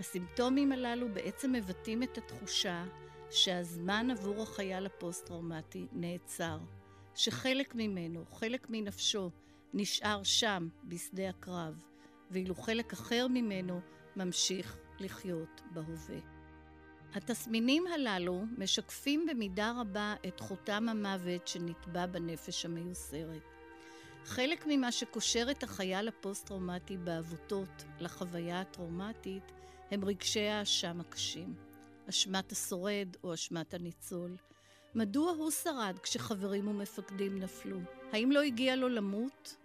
הסימפטומים 0.00 0.72
הללו 0.72 1.08
בעצם 1.08 1.52
מבטאים 1.52 2.02
את 2.02 2.18
התחושה 2.18 2.84
שהזמן 3.30 4.10
עבור 4.10 4.42
החייל 4.42 4.86
הפוסט-טראומטי 4.86 5.86
נעצר, 5.92 6.58
שחלק 7.14 7.74
ממנו, 7.74 8.24
חלק 8.30 8.66
מנפשו, 8.70 9.30
נשאר 9.74 10.22
שם, 10.22 10.68
בשדה 10.84 11.28
הקרב, 11.28 11.74
ואילו 12.30 12.54
חלק 12.54 12.92
אחר 12.92 13.26
ממנו 13.30 13.80
ממשיך 14.16 14.76
לחיות 15.00 15.60
בהווה. 15.72 16.43
התסמינים 17.14 17.86
הללו 17.86 18.44
משקפים 18.58 19.26
במידה 19.26 19.72
רבה 19.80 20.14
את 20.28 20.40
חותם 20.40 20.88
המוות 20.88 21.48
שנטבע 21.48 22.06
בנפש 22.06 22.64
המיוסרת. 22.64 23.42
חלק 24.24 24.64
ממה 24.66 24.92
שקושר 24.92 25.46
את 25.50 25.62
החייל 25.62 26.08
הפוסט-טראומטי 26.08 26.96
בעבותות 26.96 27.84
לחוויה 28.00 28.60
הטראומטית 28.60 29.52
הם 29.90 30.04
רגשי 30.04 30.48
האשם 30.48 31.00
הקשים. 31.00 31.54
אשמת 32.08 32.52
השורד 32.52 33.08
או 33.24 33.34
אשמת 33.34 33.74
הניצול. 33.74 34.36
מדוע 34.94 35.32
הוא 35.32 35.50
שרד 35.50 35.98
כשחברים 36.02 36.68
ומפקדים 36.68 37.38
נפלו? 37.38 37.78
האם 38.12 38.32
לא 38.32 38.42
הגיע 38.42 38.76
לו 38.76 38.88
למות? 38.88 39.56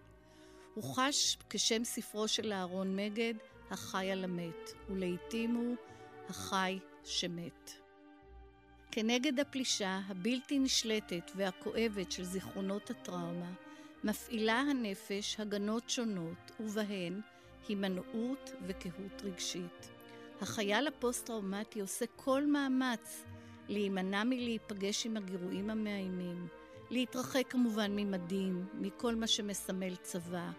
הוא 0.74 0.96
חש, 0.96 1.38
כשם 1.50 1.84
ספרו 1.84 2.27
של 2.27 2.53
אהרון 2.53 2.96
מגד, 2.96 3.34
החי 3.72 4.12
על 4.12 4.24
המת, 4.24 4.72
ולעיתים 4.89 5.56
הוא 5.56 5.75
החי 6.29 6.79
שמת. 7.03 7.72
כנגד 8.91 9.39
הפלישה 9.39 10.00
הבלתי 10.08 10.60
נשלטת 10.60 11.32
והכואבת 11.36 12.12
של 12.12 12.24
זיכרונות 12.24 12.89
הטראומה, 12.89 13.53
מפעילה 14.03 14.60
הנפש 14.60 15.39
הגנות 15.39 15.89
שונות, 15.89 16.51
ובהן 16.60 17.22
הימנעות 17.68 18.51
וקהות 18.68 19.22
רגשית. 19.24 19.89
החייל 20.41 20.88
הפוסט-טראומטי 20.88 21.82
עושה 21.82 22.06
כל 22.15 22.46
מאמץ 22.46 23.24
להימנע 23.70 24.24
מלהיפגש 24.24 25.06
עם 25.06 25.18
הגירויים 25.18 25.70
המאיימים, 25.70 26.48
להתרחק 26.89 27.44
כמובן 27.50 27.91
ממדים, 27.96 28.65
מכל 28.74 29.15
מה 29.15 29.27
שמסמל 29.27 29.96
צבא, 29.96 30.51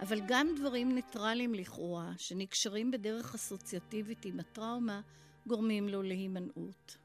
אבל 0.00 0.20
גם 0.26 0.48
דברים 0.56 0.94
ניטרליים 0.94 1.54
לכאורה, 1.54 2.12
שנקשרים 2.18 2.90
בדרך 2.90 3.34
אסוציאטיבית 3.34 4.24
עם 4.24 4.40
הטראומה, 4.40 5.00
גורמים 5.46 5.88
לו 5.88 6.02
להימנעות. 6.02 6.96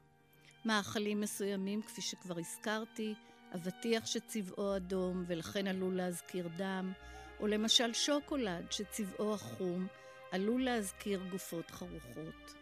מאכלים 0.64 1.20
מסוימים, 1.20 1.82
כפי 1.82 2.00
שכבר 2.00 2.38
הזכרתי, 2.38 3.14
אבטיח 3.54 4.06
שצבעו 4.06 4.76
אדום 4.76 5.24
ולכן 5.26 5.66
עלול 5.66 5.96
להזכיר 5.96 6.48
דם, 6.56 6.92
או 7.40 7.46
למשל 7.46 7.92
שוקולד 7.92 8.72
שצבעו 8.72 9.34
החום 9.34 9.86
עלול 10.32 10.64
להזכיר 10.64 11.20
גופות 11.30 11.70
חרוכות. 11.70 12.54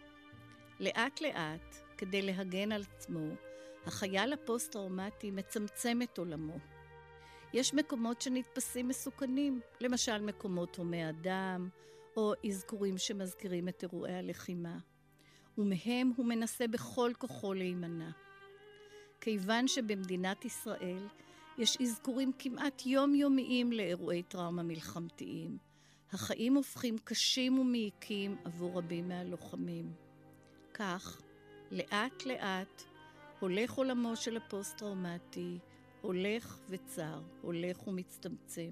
לאט 0.79 1.21
לאט, 1.21 1.75
כדי 1.97 2.21
להגן 2.21 2.71
על 2.71 2.83
עצמו, 2.95 3.35
החייל 3.85 4.33
הפוסט-טראומטי 4.33 5.31
מצמצם 5.31 5.99
את 6.01 6.17
עולמו. 6.17 6.57
יש 7.53 7.73
מקומות 7.73 8.21
שנתפסים 8.21 8.87
מסוכנים, 8.87 9.61
למשל 9.81 10.21
מקומות 10.21 10.75
הומי 10.75 11.09
אדם, 11.09 11.69
או 12.17 12.33
אזכורים 12.47 12.97
שמזכירים 12.97 13.67
את 13.67 13.83
אירועי 13.83 14.15
הלחימה. 14.15 14.77
ומהם 15.57 16.11
הוא 16.15 16.25
מנסה 16.25 16.67
בכל 16.67 17.11
כוחו 17.17 17.53
להימנע. 17.53 18.09
כיוון 19.21 19.67
שבמדינת 19.67 20.45
ישראל 20.45 21.07
יש 21.57 21.77
אזכורים 21.81 22.31
כמעט 22.39 22.85
יומיומיים 22.85 23.71
לאירועי 23.71 24.23
טראומה 24.23 24.63
מלחמתיים, 24.63 25.57
החיים 26.11 26.55
הופכים 26.55 26.97
קשים 27.03 27.59
ומעיקים 27.59 28.37
עבור 28.43 28.77
רבים 28.77 29.07
מהלוחמים. 29.07 29.93
כך, 30.73 31.21
לאט 31.71 32.25
לאט, 32.25 32.83
הולך 33.39 33.73
עולמו 33.73 34.15
של 34.15 34.37
הפוסט-טראומטי, 34.37 35.59
הולך 36.01 36.59
וצר, 36.69 37.21
הולך 37.41 37.87
ומצטמצם. 37.87 38.71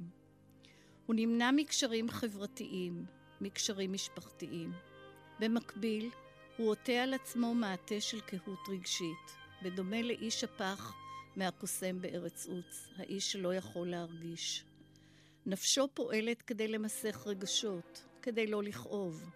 הוא 1.05 1.15
נמנע 1.15 1.51
מקשרים 1.51 2.09
חברתיים, 2.09 3.05
מקשרים 3.41 3.93
משפחתיים. 3.93 4.71
במקביל, 5.39 6.09
הוא 6.57 6.69
עוטה 6.69 6.91
על 6.91 7.13
עצמו 7.13 7.53
מעטה 7.53 8.01
של 8.01 8.21
קהות 8.21 8.69
רגשית, 8.69 9.35
בדומה 9.63 10.01
לאיש 10.01 10.43
הפח 10.43 10.93
מהקוסם 11.35 12.01
בארץ 12.01 12.47
עוץ, 12.47 12.87
האיש 12.97 13.31
שלא 13.31 13.55
יכול 13.55 13.89
להרגיש. 13.89 14.65
נפשו 15.45 15.87
פועלת 15.93 16.41
כדי 16.41 16.67
למסך 16.67 17.23
רגשות, 17.25 18.05
כדי 18.21 18.47
לא 18.47 18.63
לכאוב. 18.63 19.29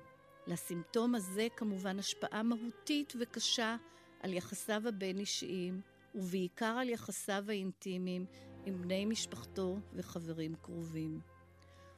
לסימפטום 0.47 1.15
הזה 1.15 1.47
כמובן 1.55 1.99
השפעה 1.99 2.43
מהותית 2.43 3.13
וקשה 3.19 3.75
על 4.19 4.33
יחסיו 4.33 4.87
הבין-אישיים, 4.87 5.81
ובעיקר 6.15 6.75
על 6.79 6.89
יחסיו 6.89 7.43
האינטימיים 7.47 8.25
עם 8.65 8.81
בני 8.81 9.05
משפחתו 9.05 9.79
וחברים 9.93 10.55
קרובים. 10.55 11.19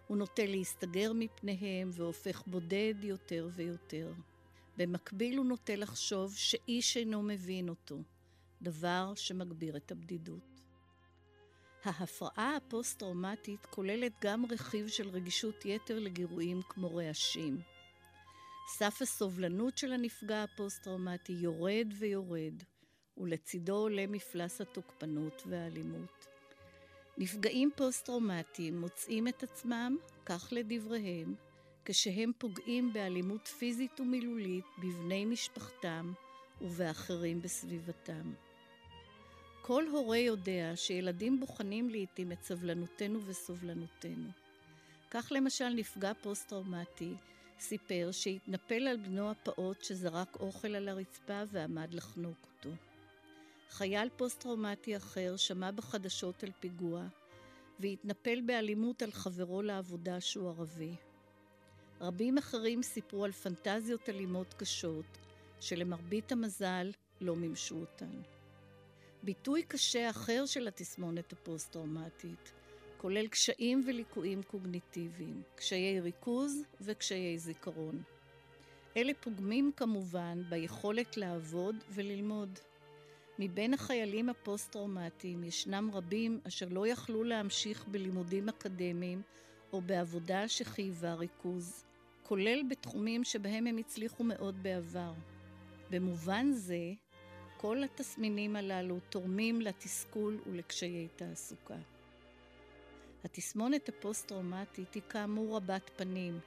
הוא 0.07 0.17
נוטה 0.17 0.45
להסתגר 0.45 1.11
מפניהם 1.15 1.89
והופך 1.93 2.43
בודד 2.47 2.93
יותר 3.01 3.49
ויותר. 3.55 4.13
במקביל 4.79 5.37
הוא 5.37 5.45
נוטה 5.45 5.75
לחשוב 5.75 6.35
שאיש 6.35 6.97
אינו 6.97 7.23
מבין 7.23 7.69
אותו, 7.69 7.97
דבר 8.61 9.13
שמגביר 9.15 9.77
את 9.77 9.91
הבדידות. 9.91 10.61
ההפרעה 11.83 12.55
הפוסט-טראומטית 12.55 13.65
כוללת 13.65 14.11
גם 14.21 14.45
רכיב 14.45 14.87
של 14.87 15.09
רגישות 15.09 15.65
יתר 15.65 15.99
לגירויים 15.99 16.61
כמו 16.69 16.95
רעשים. 16.95 17.61
סף 18.67 19.01
הסובלנות 19.01 19.77
של 19.77 19.93
הנפגע 19.93 20.43
הפוסט-טראומטי 20.43 21.33
יורד 21.33 21.87
ויורד, 21.99 22.63
ולצידו 23.17 23.75
עולה 23.75 24.07
מפלס 24.07 24.61
התוקפנות 24.61 25.43
והאלימות. 25.45 26.27
נפגעים 27.17 27.69
פוסט-טראומטיים 27.75 28.79
מוצאים 28.81 29.27
את 29.27 29.43
עצמם, 29.43 29.97
כך 30.25 30.47
לדבריהם, 30.51 31.35
כשהם 31.91 32.31
פוגעים 32.37 32.93
באלימות 32.93 33.47
פיזית 33.47 33.99
ומילולית 33.99 34.65
בבני 34.77 35.25
משפחתם 35.25 36.13
ובאחרים 36.61 37.41
בסביבתם. 37.41 38.33
כל 39.61 39.87
הורה 39.87 40.17
יודע 40.17 40.71
שילדים 40.75 41.39
בוחנים 41.39 41.89
לעתים 41.89 42.31
את 42.31 42.43
סבלנותנו 42.43 43.19
וסובלנותנו. 43.25 44.29
כך 45.11 45.31
למשל 45.31 45.69
נפגע 45.69 46.11
פוסט-טראומטי 46.21 47.13
סיפר 47.59 48.09
שהתנפל 48.11 48.87
על 48.87 48.97
בנו 48.97 49.31
הפעוט 49.31 49.83
שזרק 49.83 50.35
אוכל 50.39 50.75
על 50.75 50.89
הרצפה 50.89 51.41
ועמד 51.51 51.93
לחנוק 51.93 52.37
אותו. 52.41 52.75
חייל 53.69 54.09
פוסט-טראומטי 54.17 54.97
אחר 54.97 55.37
שמע 55.37 55.71
בחדשות 55.71 56.43
על 56.43 56.51
פיגוע 56.59 57.07
והתנפל 57.79 58.41
באלימות 58.41 59.01
על 59.01 59.11
חברו 59.11 59.61
לעבודה 59.61 60.21
שהוא 60.21 60.49
ערבי. 60.49 60.95
רבים 62.01 62.37
אחרים 62.37 62.83
סיפרו 62.83 63.25
על 63.25 63.31
פנטזיות 63.31 64.09
אלימות 64.09 64.53
קשות, 64.53 65.17
שלמרבית 65.59 66.31
המזל 66.31 66.91
לא 67.21 67.35
מימשו 67.35 67.75
אותן. 67.75 68.21
ביטוי 69.23 69.63
קשה 69.63 70.09
אחר 70.09 70.45
של 70.45 70.67
התסמונת 70.67 71.33
הפוסט-טראומטית 71.33 72.53
כולל 72.97 73.27
קשיים 73.27 73.83
וליקויים 73.87 74.43
קוגניטיביים, 74.43 75.41
קשיי 75.55 75.99
ריכוז 75.99 76.63
וקשיי 76.81 77.37
זיכרון. 77.37 78.03
אלה 78.97 79.13
פוגמים 79.13 79.71
כמובן 79.75 80.41
ביכולת 80.49 81.17
לעבוד 81.17 81.75
וללמוד. 81.89 82.59
מבין 83.39 83.73
החיילים 83.73 84.29
הפוסט-טראומטיים 84.29 85.43
ישנם 85.43 85.89
רבים 85.93 86.39
אשר 86.47 86.67
לא 86.69 86.87
יכלו 86.87 87.23
להמשיך 87.23 87.87
בלימודים 87.87 88.49
אקדמיים 88.49 89.21
או 89.73 89.81
בעבודה 89.81 90.47
שחייבה 90.47 91.13
ריכוז, 91.13 91.85
כולל 92.29 92.63
בתחומים 92.69 93.23
שבהם 93.23 93.67
הם 93.67 93.77
הצליחו 93.77 94.23
מאוד 94.23 94.63
בעבר. 94.63 95.13
במובן 95.89 96.51
זה, 96.51 96.93
כל 97.57 97.83
התסמינים 97.83 98.55
הללו 98.55 98.99
תורמים 99.09 99.61
לתסכול 99.61 100.39
ולקשיי 100.45 101.07
תעסוקה. 101.15 101.77
התסמונת 103.23 103.89
הפוסט-טראומטית 103.89 104.93
היא 104.93 105.03
כאמור 105.09 105.55
רבת 105.55 105.89
פנים, 105.95 106.39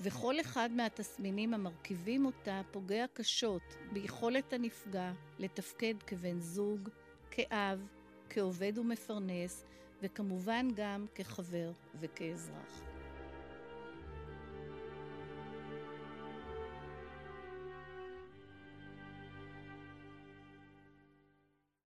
וכל 0.00 0.40
אחד 0.40 0.70
מהתסמינים 0.72 1.54
המרכיבים 1.54 2.26
אותה 2.26 2.62
פוגע 2.70 3.04
קשות 3.12 3.76
ביכולת 3.92 4.52
הנפגע 4.52 5.12
לתפקד 5.38 5.94
כבן 6.06 6.40
זוג, 6.40 6.88
כאב, 7.30 7.86
כעובד 8.30 8.78
ומפרנס, 8.78 9.64
וכמובן 10.02 10.68
גם 10.76 11.06
כחבר 11.14 11.72
וכאזרח. 12.00 12.93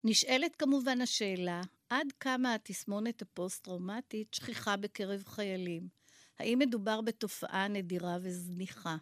נשאלת 0.05 0.55
כמובן 0.55 1.01
השאלה, 1.01 1.61
עד 1.89 2.07
כמה 2.19 2.53
התסמונת 2.53 3.21
הפוסט-טראומטית 3.21 4.33
שכיחה 4.33 4.77
בקרב 4.77 5.23
חיילים? 5.27 5.87
האם 6.39 6.59
מדובר 6.59 7.01
בתופעה 7.01 7.67
נדירה 7.67 8.17
וזניחה? 8.21 8.95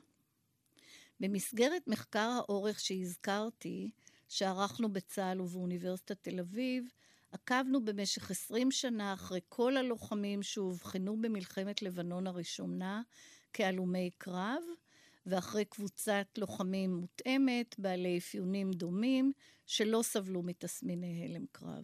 במסגרת 1.20 1.88
מחקר 1.88 2.30
האורך 2.38 2.80
שהזכרתי, 2.80 3.92
שערכנו 4.30 4.94
בצה"ל 4.94 5.42
ובאוניברסיטת 5.42 6.18
תל 6.22 6.40
אביב, 6.40 6.88
עקבנו 7.32 7.86
במשך 7.86 8.32
20 8.32 8.72
שנה 8.72 9.14
אחרי 9.14 9.40
כל 9.50 9.78
הלוחמים 9.78 10.44
שאובחנו 10.44 11.22
במלחמת 11.22 11.82
לבנון 11.82 12.28
הראשונה 12.28 13.02
כהלומי 13.54 14.10
קרב, 14.18 14.64
ואחרי 15.26 15.66
קבוצת 15.66 16.28
לוחמים 16.38 16.96
מותאמת, 16.96 17.76
בעלי 17.78 18.18
אפיונים 18.18 18.72
דומים, 18.72 19.32
שלא 19.66 20.02
סבלו 20.04 20.44
מתסמיני 20.44 21.26
הלם 21.26 21.46
קרב. 21.52 21.84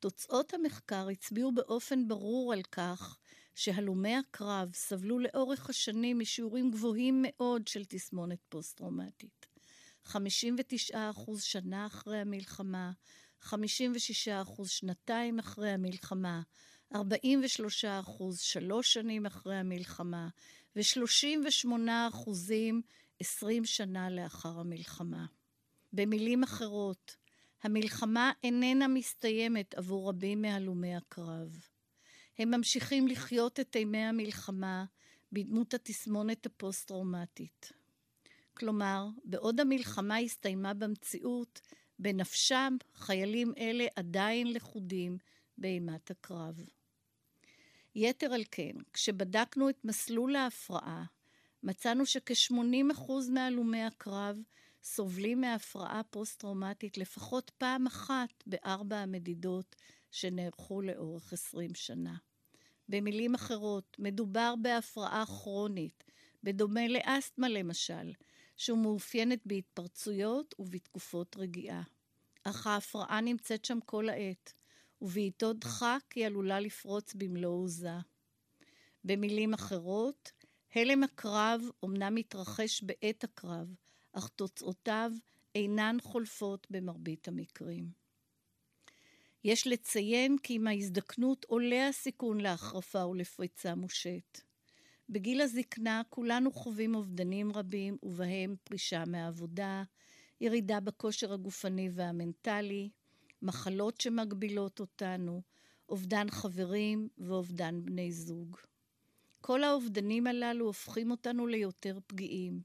תוצאות 0.00 0.54
המחקר 0.54 1.08
הצביעו 1.08 1.52
באופן 1.52 2.08
ברור 2.08 2.52
על 2.52 2.62
כך 2.62 3.18
שהלומי 3.54 4.16
הקרב 4.16 4.70
סבלו 4.74 5.18
לאורך 5.18 5.70
השנים 5.70 6.18
משיעורים 6.18 6.70
גבוהים 6.70 7.24
מאוד 7.28 7.68
של 7.68 7.84
תסמונת 7.84 8.38
פוסט-טראומטית. 8.48 9.46
59% 10.06 10.94
שנה 11.38 11.86
אחרי 11.86 12.18
המלחמה, 12.18 12.92
56% 13.42 13.50
שנתיים 14.66 15.38
אחרי 15.38 15.70
המלחמה, 15.70 16.42
43% 16.94 16.96
שלוש 18.36 18.92
שנים 18.92 19.26
אחרי 19.26 19.56
המלחמה, 19.56 20.28
ו-38% 20.76 22.30
20 23.20 23.64
שנה 23.64 24.10
לאחר 24.10 24.60
המלחמה. 24.60 25.26
במילים 25.92 26.42
אחרות, 26.42 27.16
המלחמה 27.62 28.32
איננה 28.44 28.88
מסתיימת 28.88 29.74
עבור 29.74 30.08
רבים 30.08 30.42
מהלומי 30.42 30.96
הקרב. 30.96 31.58
הם 32.38 32.50
ממשיכים 32.50 33.08
לחיות 33.08 33.60
את 33.60 33.76
ימי 33.76 33.98
המלחמה 33.98 34.84
בדמות 35.32 35.74
התסמונת 35.74 36.46
הפוסט-טראומטית. 36.46 37.72
כלומר, 38.54 39.08
בעוד 39.24 39.60
המלחמה 39.60 40.16
הסתיימה 40.16 40.74
במציאות 40.74 41.60
בנפשם, 41.98 42.76
חיילים 42.94 43.52
אלה 43.58 43.86
עדיין 43.96 44.52
לכודים 44.52 45.18
באימת 45.58 46.10
הקרב. 46.10 46.64
יתר 47.94 48.34
על 48.34 48.44
כן, 48.50 48.72
כשבדקנו 48.92 49.68
את 49.68 49.84
מסלול 49.84 50.36
ההפרעה, 50.36 51.04
מצאנו 51.62 52.06
שכ-80% 52.06 53.12
מהלומי 53.30 53.82
הקרב 53.82 54.36
סובלים 54.82 55.40
מהפרעה 55.40 56.02
פוסט-טראומטית 56.10 56.98
לפחות 56.98 57.50
פעם 57.58 57.86
אחת 57.86 58.44
בארבע 58.46 58.96
המדידות 58.96 59.76
שנערכו 60.10 60.82
לאורך 60.82 61.32
20 61.32 61.74
שנה. 61.74 62.16
במילים 62.88 63.34
אחרות, 63.34 63.96
מדובר 63.98 64.54
בהפרעה 64.62 65.26
כרונית, 65.26 66.04
בדומה 66.42 66.88
לאסתמה 66.88 67.48
למשל, 67.48 68.12
שמאופיינת 68.56 69.46
בהתפרצויות 69.46 70.54
ובתקופות 70.58 71.36
רגיעה. 71.36 71.82
אך 72.44 72.66
ההפרעה 72.66 73.20
נמצאת 73.20 73.64
שם 73.64 73.78
כל 73.86 74.08
העת, 74.08 74.52
ובעיתות 75.02 75.58
דחק 75.58 76.00
היא 76.14 76.26
עלולה 76.26 76.60
לפרוץ 76.60 77.14
במלוא 77.14 77.62
עוזה. 77.62 77.98
במילים 79.04 79.54
אחרות, 79.54 80.32
הלם 80.74 81.02
הקרב 81.02 81.62
אומנם 81.82 82.14
מתרחש 82.14 82.82
בעת 82.82 83.24
הקרב, 83.24 83.74
אך 84.12 84.28
תוצאותיו 84.28 85.12
אינן 85.54 85.96
חולפות 86.02 86.66
במרבית 86.70 87.28
המקרים. 87.28 87.90
יש 89.44 89.66
לציין 89.66 90.36
כי 90.42 90.54
עם 90.54 90.66
ההזדקנות 90.66 91.44
עולה 91.44 91.88
הסיכון 91.88 92.40
להחרפה 92.40 93.06
ולפריצה 93.06 93.74
מושט. 93.74 94.40
בגיל 95.08 95.40
הזקנה 95.40 96.02
כולנו 96.08 96.52
חווים 96.52 96.94
אובדנים 96.94 97.52
רבים, 97.52 97.96
ובהם 98.02 98.56
פרישה 98.64 99.04
מהעבודה, 99.06 99.82
ירידה 100.40 100.80
בכושר 100.80 101.32
הגופני 101.32 101.88
והמנטלי, 101.92 102.90
מחלות 103.42 104.00
שמגבילות 104.00 104.80
אותנו, 104.80 105.42
אובדן 105.88 106.30
חברים 106.30 107.08
ואובדן 107.18 107.84
בני 107.84 108.12
זוג. 108.12 108.56
כל 109.40 109.64
האובדנים 109.64 110.26
הללו 110.26 110.66
הופכים 110.66 111.10
אותנו 111.10 111.46
ליותר 111.46 111.98
פגיעים. 112.06 112.60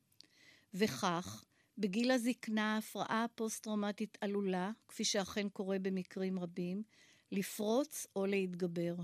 וכך, 0.73 1.45
בגיל 1.77 2.11
הזקנה 2.11 2.75
ההפרעה 2.75 3.23
הפוסט-טראומטית 3.23 4.17
עלולה, 4.21 4.71
כפי 4.87 5.03
שאכן 5.03 5.49
קורה 5.49 5.79
במקרים 5.79 6.39
רבים, 6.39 6.83
לפרוץ 7.31 8.07
או 8.15 8.25
להתגבר. 8.25 8.95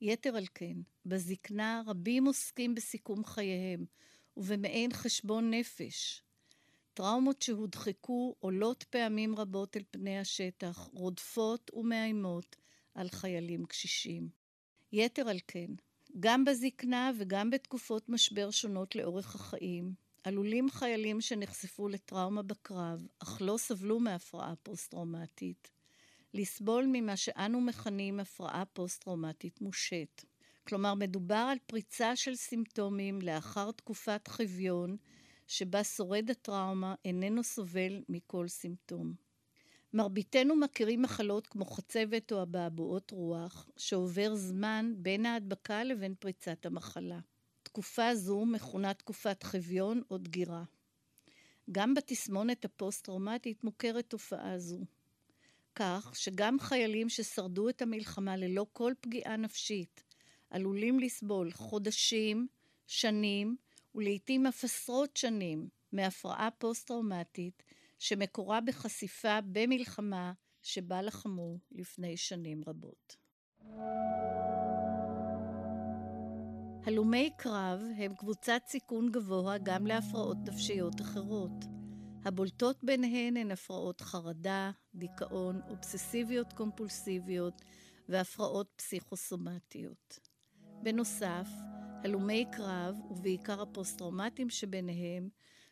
יתר 0.00 0.36
על 0.36 0.46
כן, 0.54 0.76
בזקנה 1.06 1.82
רבים 1.86 2.24
עוסקים 2.26 2.74
בסיכום 2.74 3.24
חייהם 3.24 3.84
ובמעין 4.36 4.92
חשבון 4.92 5.50
נפש. 5.50 6.22
טראומות 7.00 7.42
שהודחקו 7.42 8.34
עולות 8.40 8.84
פעמים 8.90 9.36
רבות 9.36 9.76
אל 9.76 9.82
פני 9.90 10.18
השטח, 10.18 10.88
רודפות 10.92 11.70
ומאיימות 11.74 12.56
על 12.94 13.08
חיילים 13.08 13.66
קשישים. 13.66 14.28
יתר 14.92 15.28
על 15.28 15.38
כן, 15.46 15.70
גם 16.20 16.44
בזקנה 16.44 17.10
וגם 17.18 17.50
בתקופות 17.50 18.08
משבר 18.08 18.50
שונות 18.50 18.96
לאורך 18.96 19.34
החיים, 19.34 19.94
עלולים 20.24 20.70
חיילים 20.70 21.20
שנחשפו 21.20 21.88
לטראומה 21.88 22.42
בקרב, 22.42 23.06
אך 23.18 23.38
לא 23.40 23.56
סבלו 23.56 24.00
מהפרעה 24.00 24.54
פוסט-טראומטית, 24.62 25.70
לסבול 26.34 26.84
ממה 26.92 27.16
שאנו 27.16 27.60
מכנים 27.60 28.20
הפרעה 28.20 28.64
פוסט-טראומטית 28.64 29.60
מושט. 29.60 30.24
כלומר, 30.68 30.94
מדובר 30.94 31.46
על 31.50 31.58
פריצה 31.66 32.16
של 32.16 32.34
סימפטומים 32.34 33.22
לאחר 33.22 33.70
תקופת 33.70 34.28
חביון, 34.28 34.96
שבה 35.50 35.84
שורד 35.84 36.30
הטראומה 36.30 36.94
איננו 37.04 37.42
סובל 37.44 38.02
מכל 38.08 38.48
סימפטום. 38.48 39.14
מרביתנו 39.92 40.56
מכירים 40.56 41.02
מחלות 41.02 41.46
כמו 41.46 41.64
חצבת 41.64 42.32
או 42.32 42.42
אבעבועות 42.42 43.10
רוח, 43.10 43.68
שעובר 43.76 44.34
זמן 44.34 44.92
בין 44.96 45.26
ההדבקה 45.26 45.84
לבין 45.84 46.14
פריצת 46.14 46.66
המחלה. 46.66 47.18
תקופה 47.62 48.14
זו 48.14 48.44
מכונה 48.44 48.94
תקופת 48.94 49.42
חביון 49.42 50.02
או 50.10 50.18
דגירה. 50.18 50.64
גם 51.72 51.94
בתסמונת 51.94 52.64
הפוסט-טראומטית 52.64 53.64
מוכרת 53.64 54.10
תופעה 54.10 54.58
זו. 54.58 54.78
כך 55.74 56.12
שגם 56.16 56.60
חיילים 56.60 57.08
ששרדו 57.08 57.68
את 57.68 57.82
המלחמה 57.82 58.36
ללא 58.36 58.66
כל 58.72 58.92
פגיעה 59.00 59.36
נפשית 59.36 60.02
עלולים 60.50 61.00
לסבול 61.00 61.50
חודשים, 61.50 62.48
שנים 62.86 63.56
ולעיתים 63.94 64.46
אף 64.46 64.64
עשרות 64.64 65.16
שנים 65.16 65.68
מהפרעה 65.92 66.48
פוסט-טראומטית 66.58 67.62
שמקורה 67.98 68.60
בחשיפה 68.60 69.38
במלחמה 69.52 70.32
שבה 70.62 71.02
לחמו 71.02 71.58
לפני 71.70 72.16
שנים 72.16 72.62
רבות. 72.66 73.16
הלומי 76.86 77.30
קרב 77.36 77.80
הם 77.96 78.14
קבוצת 78.14 78.62
סיכון 78.66 79.12
גבוה 79.12 79.58
גם 79.58 79.86
להפרעות 79.86 80.36
נפשיות 80.46 81.00
אחרות. 81.00 81.64
הבולטות 82.24 82.84
ביניהן 82.84 83.36
הן 83.36 83.50
הפרעות 83.50 84.00
חרדה, 84.00 84.70
דיכאון, 84.94 85.60
אובססיביות 85.68 86.52
קומפולסיביות 86.52 87.62
והפרעות 88.08 88.72
פסיכוסומטיות. 88.76 90.18
בנוסף, 90.82 91.48
הלומי 92.04 92.44
קרב, 92.52 92.96
ובעיקר 93.10 93.62
הפוסט-טראומטיים 93.62 94.50
שביניהם, 94.50 95.28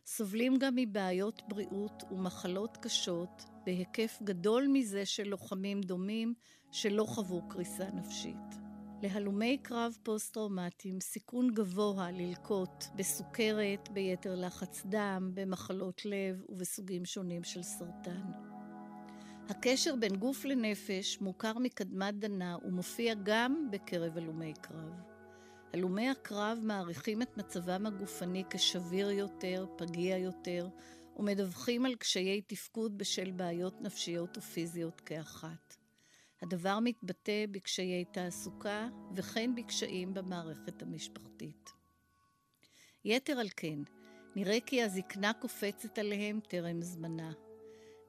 סובלים 0.06 0.58
גם 0.58 0.72
מבעיות 0.76 1.42
בריאות 1.48 2.02
ומחלות 2.10 2.76
קשות 2.76 3.44
בהיקף 3.66 4.18
גדול 4.22 4.66
מזה 4.72 5.06
של 5.06 5.28
לוחמים 5.28 5.80
דומים 5.80 6.34
שלא 6.70 7.04
חוו 7.04 7.48
קריסה 7.48 7.84
נפשית. 7.94 8.54
להלומי 9.02 9.58
קרב 9.62 9.96
פוסט-טראומטיים 10.02 11.00
סיכון 11.00 11.54
גבוה 11.54 12.10
ללקות 12.10 12.88
בסוכרת, 12.96 13.88
ביתר 13.92 14.34
לחץ 14.34 14.82
דם, 14.86 15.30
במחלות 15.34 16.04
לב 16.04 16.42
ובסוגים 16.48 17.04
שונים 17.04 17.44
של 17.44 17.62
סרטן. 17.62 18.30
הקשר 19.48 19.96
בין 19.96 20.16
גוף 20.16 20.44
לנפש 20.44 21.20
מוכר 21.20 21.58
מקדמת 21.58 22.14
דנה 22.14 22.56
ומופיע 22.64 23.14
גם 23.22 23.68
בקרב 23.70 24.16
הלומי 24.16 24.52
קרב. 24.60 25.07
הלומי 25.72 26.08
הקרב 26.08 26.58
מעריכים 26.62 27.22
את 27.22 27.36
מצבם 27.36 27.86
הגופני 27.86 28.44
כשביר 28.50 29.10
יותר, 29.10 29.66
פגיע 29.76 30.16
יותר, 30.16 30.68
ומדווחים 31.16 31.86
על 31.86 31.94
קשיי 31.94 32.40
תפקוד 32.40 32.98
בשל 32.98 33.30
בעיות 33.30 33.80
נפשיות 33.80 34.38
ופיזיות 34.38 35.00
כאחת. 35.00 35.76
הדבר 36.42 36.78
מתבטא 36.82 37.44
בקשיי 37.50 38.04
תעסוקה 38.04 38.88
וכן 39.16 39.54
בקשיים 39.54 40.14
במערכת 40.14 40.82
המשפחתית. 40.82 41.70
יתר 43.04 43.32
על 43.32 43.48
כן, 43.56 43.78
נראה 44.36 44.58
כי 44.66 44.82
הזקנה 44.82 45.32
קופצת 45.32 45.98
עליהם 45.98 46.40
טרם 46.48 46.82
זמנה. 46.82 47.32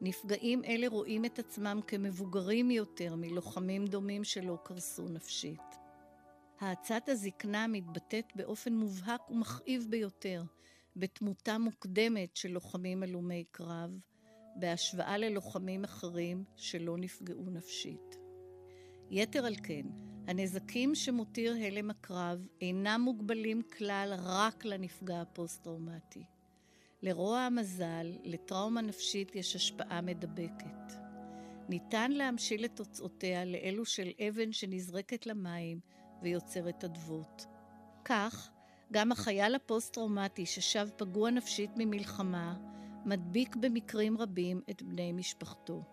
נפגעים 0.02 0.64
אלה 0.64 0.88
רואים 0.88 1.26
את 1.26 1.40
עצמם 1.40 1.80
כמבוגרים 1.88 2.72
יותר 2.72 3.16
מלוחמים 3.16 3.86
דומים 3.88 4.24
שלא 4.24 4.58
קרסו 4.64 5.08
נפשית. 5.08 5.79
האצת 6.60 7.10
הזקנה 7.10 7.68
מתבטאת 7.68 8.26
באופן 8.36 8.74
מובהק 8.74 9.30
ומכאיב 9.30 9.88
ביותר 9.90 10.44
בתמותה 10.96 11.58
מוקדמת 11.58 12.36
של 12.36 12.50
לוחמים 12.50 13.04
הלומי 13.04 13.44
קרב, 13.52 14.00
בהשוואה 14.56 15.18
ללוחמים 15.18 15.84
אחרים 15.84 16.44
שלא 16.56 16.98
נפגעו 16.98 17.50
נפשית. 17.50 18.18
יתר 19.10 19.46
על 19.46 19.56
כן, 19.64 19.86
הנזקים 20.28 20.96
שמותיר 20.96 21.56
הלם 21.62 21.90
הקרב 21.90 22.48
אינם 22.62 23.02
מוגבלים 23.02 23.62
כלל 23.78 24.14
רק 24.18 24.66
לנפגע 24.66 25.22
הפוסט-טראומטי. 25.22 26.24
לרוע 27.02 27.40
המזל, 27.40 28.14
לטראומה 28.24 28.82
נפשית 28.82 29.36
יש 29.36 29.56
השפעה 29.56 30.02
מדבקת. 30.02 30.94
ניתן 31.70 32.12
להמשיל 32.12 32.66
את 32.66 32.76
תוצאותיה 32.76 33.46
לאלו 33.46 33.86
של 33.86 34.10
אבן 34.28 34.52
שנזרקת 34.52 35.26
למים 35.26 35.80
ויוצרת 36.24 36.84
אדוות. 36.84 37.46
כך, 38.06 38.50
גם 38.92 39.12
החייל 39.12 39.56
הפוסט-טראומטי 39.56 40.46
ששב 40.46 40.88
פגוע 40.98 41.32
נפשית 41.32 41.72
ממלחמה, 41.76 42.56
מדביק 43.06 43.56
במקרים 43.56 44.18
רבים 44.18 44.62
את 44.70 44.82
בני 44.82 45.12
משפחתו. 45.12 45.84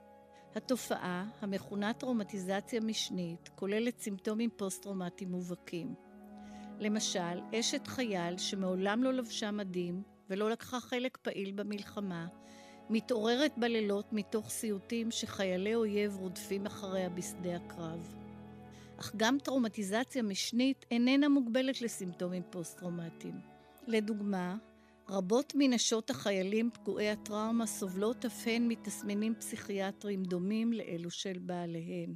התופעה, 0.54 1.26
המכונה 1.40 1.92
טראומטיזציה 1.92 2.80
משנית, 2.80 3.48
כוללת 3.54 3.98
סימפטומים 3.98 4.50
פוסט-טראומטיים 4.56 5.30
מובהקים. 5.30 5.94
למשל, 6.78 7.40
אשת 7.54 7.86
חייל 7.86 8.38
שמעולם 8.38 9.02
לא 9.02 9.12
לבשה 9.12 9.50
מדים 9.50 10.02
ולא 10.30 10.50
לקחה 10.50 10.80
חלק 10.80 11.16
פעיל 11.16 11.52
במלחמה, 11.52 12.26
מתעוררת 12.90 13.52
בלילות 13.56 14.12
מתוך 14.12 14.50
סיוטים 14.50 15.10
שחיילי 15.10 15.74
אויב 15.74 16.16
רודפים 16.16 16.66
אחריה 16.66 17.08
בשדה 17.08 17.56
הקרב. 17.56 18.25
אך 19.00 19.12
גם 19.16 19.38
טראומטיזציה 19.38 20.22
משנית 20.22 20.87
איננה 20.90 21.28
מוגבלת 21.28 21.82
לסימפטומים 21.82 22.42
פוסט-טראומטיים. 22.50 23.40
לדוגמה, 23.87 24.56
רבות 25.09 25.52
מנשות 25.56 26.11
החיילים 26.11 26.70
פגועי 26.70 27.11
הטראומה 27.11 27.66
סובלות 27.66 28.24
אף 28.24 28.46
הן 28.46 28.68
מתסמינים 28.68 29.35
פסיכיאטריים 29.35 30.22
דומים 30.22 30.72
לאלו 30.72 31.11
של 31.11 31.38
בעליהן. 31.38 32.14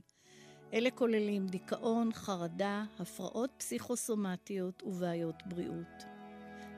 אלה 0.73 0.91
כוללים 0.91 1.47
דיכאון, 1.47 2.13
חרדה, 2.13 2.85
הפרעות 2.99 3.51
פסיכוסומטיות 3.59 4.83
ובעיות 4.83 5.43
בריאות. 5.47 6.05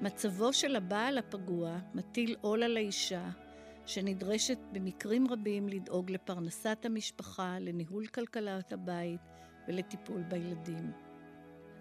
מצבו 0.01 0.53
של 0.53 0.77
הבעל 0.77 1.19
הפגוע 1.19 1.79
מטיל 1.95 2.37
עול 2.41 2.63
על 2.63 2.77
האישה, 2.77 3.31
שנדרשת 3.87 4.59
במקרים 4.73 5.29
רבים 5.29 5.69
לדאוג 5.69 6.11
לפרנסת 6.11 6.79
המשפחה, 6.85 7.59
לניהול 7.61 8.07
כלכלת 8.07 8.73
הבית 8.73 9.32
ולטיפול 9.69 10.23
בילדים. 10.23 10.93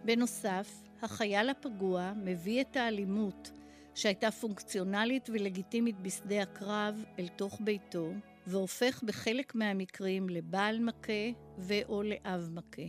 בנוסף, 0.05 0.81
החייל 1.01 1.49
הפגוע 1.49 2.13
מביא 2.15 2.61
את 2.61 2.75
האלימות 2.75 3.51
שהייתה 3.95 4.31
פונקציונלית 4.31 5.29
ולגיטימית 5.29 5.99
בשדה 5.99 6.41
הקרב 6.41 7.05
אל 7.19 7.27
תוך 7.27 7.61
ביתו, 7.63 8.11
והופך 8.47 9.03
בחלק 9.03 9.55
מהמקרים 9.55 10.29
לבעל 10.29 10.79
מכה 10.79 11.31
ו/או 11.57 12.03
לאב 12.03 12.49
מכה. 12.51 12.81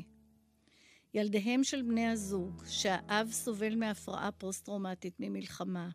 ילדיהם 1.14 1.64
של 1.64 1.82
בני 1.82 2.06
הזוג, 2.06 2.62
שהאב 2.66 3.28
סובל 3.30 3.76
מהפרעה 3.76 4.32
פוסט-טראומטית 4.32 5.14
ממלחמה, 5.20 5.88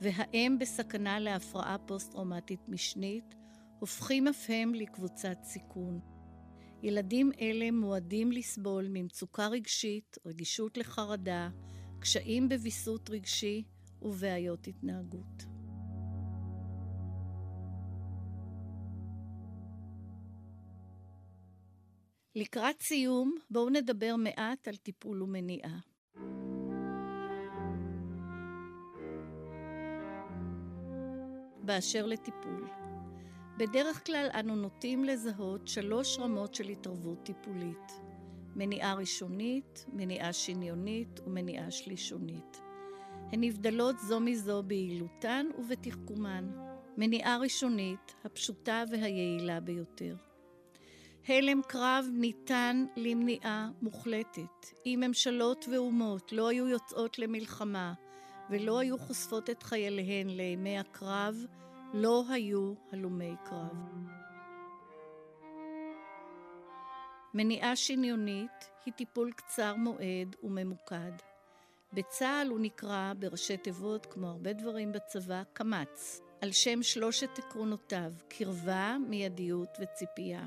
והאם 0.00 0.56
בסכנה 0.60 1.18
להפרעה 1.18 1.78
פוסט-טראומטית 1.78 2.60
משנית, 2.68 3.34
הופכים 3.78 4.28
אף 4.28 4.46
הם 4.48 4.74
לקבוצת 4.74 5.36
סיכון. 5.42 6.00
ילדים 6.82 7.30
אלה 7.40 7.70
מועדים 7.70 8.32
לסבול 8.32 8.86
ממצוקה 8.90 9.46
רגשית, 9.46 10.18
רגישות 10.26 10.76
לחרדה, 10.76 11.50
קשיים 12.00 12.48
בוויסות 12.48 13.10
רגשי 13.10 13.64
ובעיות 14.02 14.66
התנהגות. 14.66 15.44
לקראת 22.34 22.82
סיום, 22.82 23.34
בואו 23.50 23.70
נדבר 23.70 24.14
מעט 24.18 24.68
על 24.68 24.76
טיפול 24.76 25.22
ומניעה. 25.22 25.78
באשר 31.64 32.06
לטיפול. 32.06 32.79
בדרך 33.60 34.06
כלל 34.06 34.28
אנו 34.40 34.56
נוטים 34.56 35.04
לזהות 35.04 35.68
שלוש 35.68 36.18
רמות 36.18 36.54
של 36.54 36.68
התערבות 36.68 37.18
טיפולית 37.22 38.00
מניעה 38.56 38.94
ראשונית, 38.94 39.86
מניעה 39.92 40.32
שניונית 40.32 41.20
ומניעה 41.26 41.70
שלישונית. 41.70 42.60
הן 43.32 43.44
נבדלות 43.44 43.98
זו 43.98 44.20
מזו 44.20 44.62
ביעילותן 44.62 45.46
ובתחכומן. 45.58 46.50
מניעה 46.96 47.38
ראשונית, 47.38 48.14
הפשוטה 48.24 48.84
והיעילה 48.90 49.60
ביותר. 49.60 50.16
הלם 51.28 51.60
קרב 51.68 52.04
ניתן 52.12 52.84
למניעה 52.96 53.70
מוחלטת. 53.82 54.66
אם 54.86 55.02
ממשלות 55.06 55.64
ואומות 55.72 56.32
לא 56.32 56.48
היו 56.48 56.68
יוצאות 56.68 57.18
למלחמה 57.18 57.94
ולא 58.50 58.78
היו 58.78 58.98
חושפות 58.98 59.50
את 59.50 59.62
חייליהן 59.62 60.28
לימי 60.28 60.78
הקרב, 60.78 61.44
לא 61.94 62.24
היו 62.28 62.74
הלומי 62.92 63.34
קרב. 63.44 63.76
מניעה 67.34 67.76
שניונית 67.76 68.70
היא 68.86 68.94
טיפול 68.94 69.32
קצר 69.32 69.76
מועד 69.76 70.36
וממוקד. 70.42 71.12
בצה"ל 71.92 72.48
הוא 72.48 72.60
נקרא 72.60 73.12
בראשי 73.18 73.56
תיבות, 73.56 74.06
כמו 74.06 74.26
הרבה 74.26 74.52
דברים 74.52 74.92
בצבא, 74.92 75.42
קמ"ץ, 75.52 76.20
על 76.40 76.52
שם 76.52 76.82
שלושת 76.82 77.38
עקרונותיו, 77.38 78.12
קרבה, 78.28 78.96
מיידיות 79.08 79.78
וציפייה. 79.80 80.46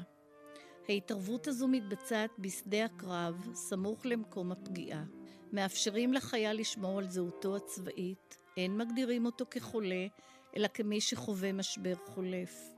ההתערבות 0.90 1.48
הזו 1.48 1.68
מתבצעת 1.68 2.32
בשדה 2.40 2.86
הקרב, 2.86 3.50
סמוך 3.54 4.06
למקום 4.06 4.52
הפגיעה. 4.52 5.04
מאפשרים 5.54 6.14
לחייל 6.14 6.60
לשמור 6.60 7.00
על 7.00 7.10
זהותו 7.10 7.56
הצבאית, 7.56 8.38
אין 8.58 8.78
מגדירים 8.78 9.26
אותו 9.26 9.46
כחולה, 9.52 10.08
אלא 10.58 10.68
כמי 10.68 11.02
שחווה 11.02 11.54
משבר 11.54 11.96
חולף. 12.06 12.74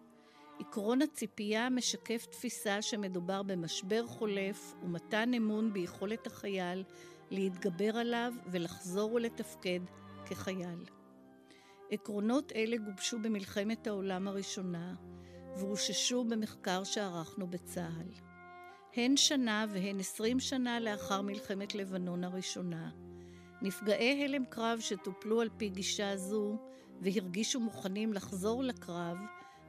עקרון 0.59 1.01
הציפייה 1.01 1.69
משקף 1.69 2.25
תפיסה 2.25 2.81
שמדובר 2.81 3.43
במשבר 3.43 4.07
חולף 4.07 4.73
ומתן 4.83 5.33
אמון 5.33 5.73
ביכולת 5.73 6.27
החייל 6.27 6.83
להתגבר 7.31 7.97
עליו 7.97 8.33
ולחזור 8.51 9.13
ולתפקד 9.13 9.79
כחייל. 10.25 10.85
עקרונות 11.91 12.51
אלה 12.51 12.77
גובשו 12.77 13.19
במלחמת 13.19 13.87
העולם 13.87 14.27
הראשונה 14.27 14.95
ורוששו 15.59 16.23
במחקר 16.23 16.83
שערכנו 16.83 17.47
בצה"ל. 17.47 18.09
הן 18.95 19.17
שנה 19.17 19.65
והן 19.69 19.99
עשרים 19.99 20.39
שנה 20.39 20.79
לאחר 20.79 21.21
מלחמת 21.21 21.75
לבנון 21.75 22.23
הראשונה, 22.23 22.89
נפגעי 23.61 24.23
הלם 24.23 24.45
קרב 24.45 24.79
שטופלו 24.79 25.41
על 25.41 25.49
פי 25.57 25.69
גישה 25.69 26.17
זו 26.17 26.57
והרגישו 27.01 27.59
מוכנים 27.59 28.13
לחזור 28.13 28.63
לקרב, 28.63 29.17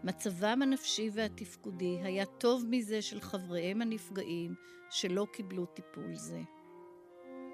מצבם 0.05 0.63
הנפשי 0.63 1.11
והתפקודי 1.13 1.99
היה 2.03 2.25
טוב 2.25 2.65
מזה 2.69 3.03
של 3.03 3.21
חבריהם 3.21 3.83
הנפגעים 3.83 4.55
שלא 4.91 5.27
קיבלו 5.33 5.67
טיפול 5.67 6.15
זה. 6.15 6.41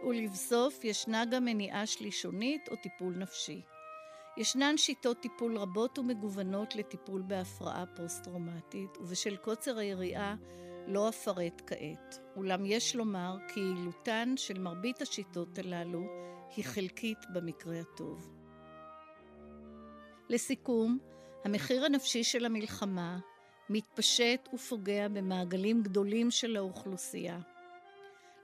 ולבסוף, 0.08 0.84
ישנה 0.84 1.24
גם 1.24 1.44
מניעה 1.44 1.86
שלישונית 1.86 2.68
או 2.68 2.76
טיפול 2.76 3.14
נפשי. 3.16 3.62
ישנן 4.36 4.76
שיטות 4.76 5.20
טיפול 5.20 5.58
רבות 5.58 5.98
ומגוונות 5.98 6.76
לטיפול 6.76 7.22
בהפרעה 7.26 7.84
פוסט-טראומטית, 7.96 8.96
ובשל 9.00 9.36
קוצר 9.36 9.78
היריעה 9.78 10.36
לא 10.86 11.08
אפרט 11.08 11.62
כעת. 11.66 12.18
אולם 12.36 12.64
יש 12.64 12.96
לומר 12.96 13.36
כי 13.48 13.60
יעילותן 13.60 14.34
של 14.36 14.58
מרבית 14.58 15.02
השיטות 15.02 15.58
הללו 15.58 16.02
היא 16.56 16.64
חלקית 16.64 17.18
במקרה 17.34 17.80
הטוב. 17.80 18.41
לסיכום, 20.28 20.98
המחיר 21.44 21.84
הנפשי 21.84 22.24
של 22.24 22.44
המלחמה 22.44 23.18
מתפשט 23.70 24.48
ופוגע 24.54 25.08
במעגלים 25.08 25.82
גדולים 25.82 26.30
של 26.30 26.56
האוכלוסייה. 26.56 27.40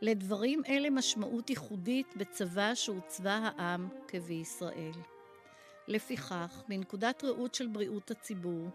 לדברים 0.01 0.63
אלה 0.69 0.91
משמעות 0.91 1.51
ייחודית 1.51 2.17
בצבא 2.17 2.75
שהוא 2.75 3.01
צבא 3.07 3.41
העם 3.43 3.89
כבישראל. 4.09 4.93
לפיכך, 5.89 6.63
מנקודת 6.69 7.25
ראות 7.25 7.55
של 7.55 7.67
בריאות 7.67 8.11
הציבור, 8.11 8.69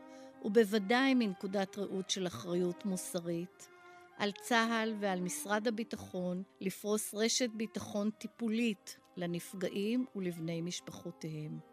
ובוודאי 0.46 1.14
מנקודת 1.14 1.78
ראות 1.78 2.10
של 2.10 2.28
אחריות 2.28 2.86
מוסרית, 2.86 3.70
על 4.18 4.32
צה"ל 4.32 4.96
ועל 5.00 5.22
משרד 5.22 5.68
הביטחון 5.68 6.44
לפרוס 6.62 7.14
רשת 7.14 7.50
ביטחון 7.50 8.10
טיפולית 8.18 8.98
לנפגעים 9.18 10.06
ולבני 10.16 10.62
משפחותיהם. 10.62 11.73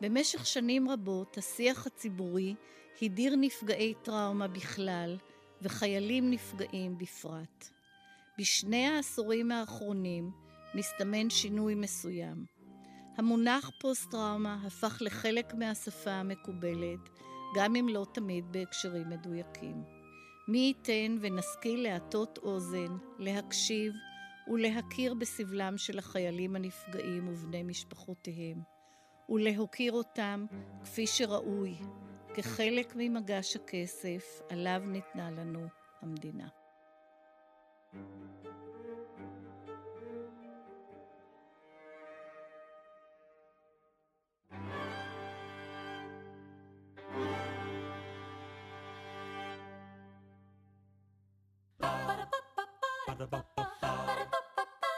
במשך 0.00 0.46
שנים 0.46 0.90
רבות 0.90 1.38
השיח 1.38 1.86
הציבורי 1.86 2.54
הדיר 3.02 3.36
נפגעי 3.36 3.94
טראומה 4.02 4.48
בכלל 4.48 5.16
וחיילים 5.62 6.30
נפגעים 6.30 6.98
בפרט. 6.98 7.68
בשני 8.38 8.86
העשורים 8.86 9.52
האחרונים 9.52 10.30
מסתמן 10.74 11.30
שינוי 11.30 11.74
מסוים. 11.74 12.46
המונח 13.16 13.70
פוסט-טראומה 13.80 14.58
הפך 14.66 14.98
לחלק 15.00 15.54
מהשפה 15.54 16.10
המקובלת, 16.10 17.10
גם 17.56 17.76
אם 17.76 17.88
לא 17.88 18.06
תמיד 18.14 18.44
בהקשרים 18.52 19.08
מדויקים. 19.08 19.82
מי 20.48 20.58
ייתן 20.58 21.16
ונשכיל 21.20 21.82
להטות 21.82 22.38
אוזן, 22.38 22.96
להקשיב 23.18 23.92
ולהכיר 24.48 25.14
בסבלם 25.14 25.78
של 25.78 25.98
החיילים 25.98 26.56
הנפגעים 26.56 27.28
ובני 27.28 27.62
משפחותיהם, 27.62 28.75
ולהוקיר 29.28 29.92
אותם 29.92 30.46
כפי 30.84 31.06
שראוי, 31.06 31.74
כחלק 32.34 32.92
ממגש 32.96 33.56
הכסף 33.56 34.40
עליו 34.50 34.82
ניתנה 34.86 35.30
לנו 35.30 35.66
המדינה. 36.02 36.48
Ba-da-ba-ba-ba. 53.06 53.64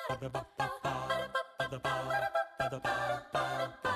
Ba-da-ba-ba-ba. 0.09 0.67
Ba-da-ba-ba-ba. 1.59 2.19
Ba-da-ba-ba-ba. 2.59 3.88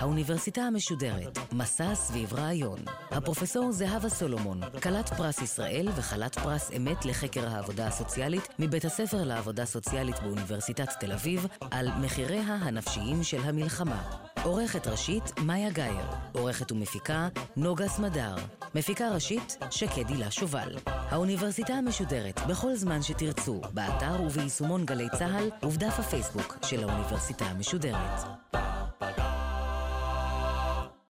האוניברסיטה 0.00 0.62
המשודרת, 0.62 1.38
מסע 1.52 1.94
סביב 1.94 2.34
רעיון. 2.34 2.78
הפרופסור 3.10 3.72
זהבה 3.72 4.08
סולומון, 4.08 4.60
כלת 4.82 5.08
פרס 5.08 5.42
ישראל 5.42 5.88
וכלת 5.96 6.38
פרס 6.38 6.70
אמת 6.76 7.04
לחקר 7.04 7.48
העבודה 7.48 7.86
הסוציאלית 7.86 8.48
מבית 8.58 8.84
הספר 8.84 9.24
לעבודה 9.24 9.64
סוציאלית 9.64 10.16
באוניברסיטת 10.22 10.88
תל 11.00 11.12
אביב, 11.12 11.46
על 11.70 11.88
מחיריה 12.00 12.42
הנפשיים 12.42 13.22
של 13.22 13.40
המלחמה. 13.44 14.02
עורכת 14.42 14.86
ראשית, 14.86 15.38
מאיה 15.38 15.70
גאייר. 15.70 16.06
עורכת 16.32 16.72
ומפיקה, 16.72 17.28
נוגה 17.56 17.88
סמדר. 17.88 18.34
מפיקה 18.74 19.08
ראשית, 19.08 19.56
שקד 19.70 20.08
הילה 20.08 20.30
שובל. 20.30 20.76
האוניברסיטה 20.86 21.74
המשודרת, 21.74 22.40
בכל 22.48 22.74
זמן 22.74 23.02
שתרצו, 23.02 23.60
באתר 23.74 24.22
וביישומון 24.22 24.84
גלי 24.86 25.08
צה"ל 25.18 25.66
ובדף 25.66 25.98
הפייסבוק 25.98 26.58
של 26.62 26.88
האוניברסיטה 26.88 27.44
המשודרת. 27.44 28.49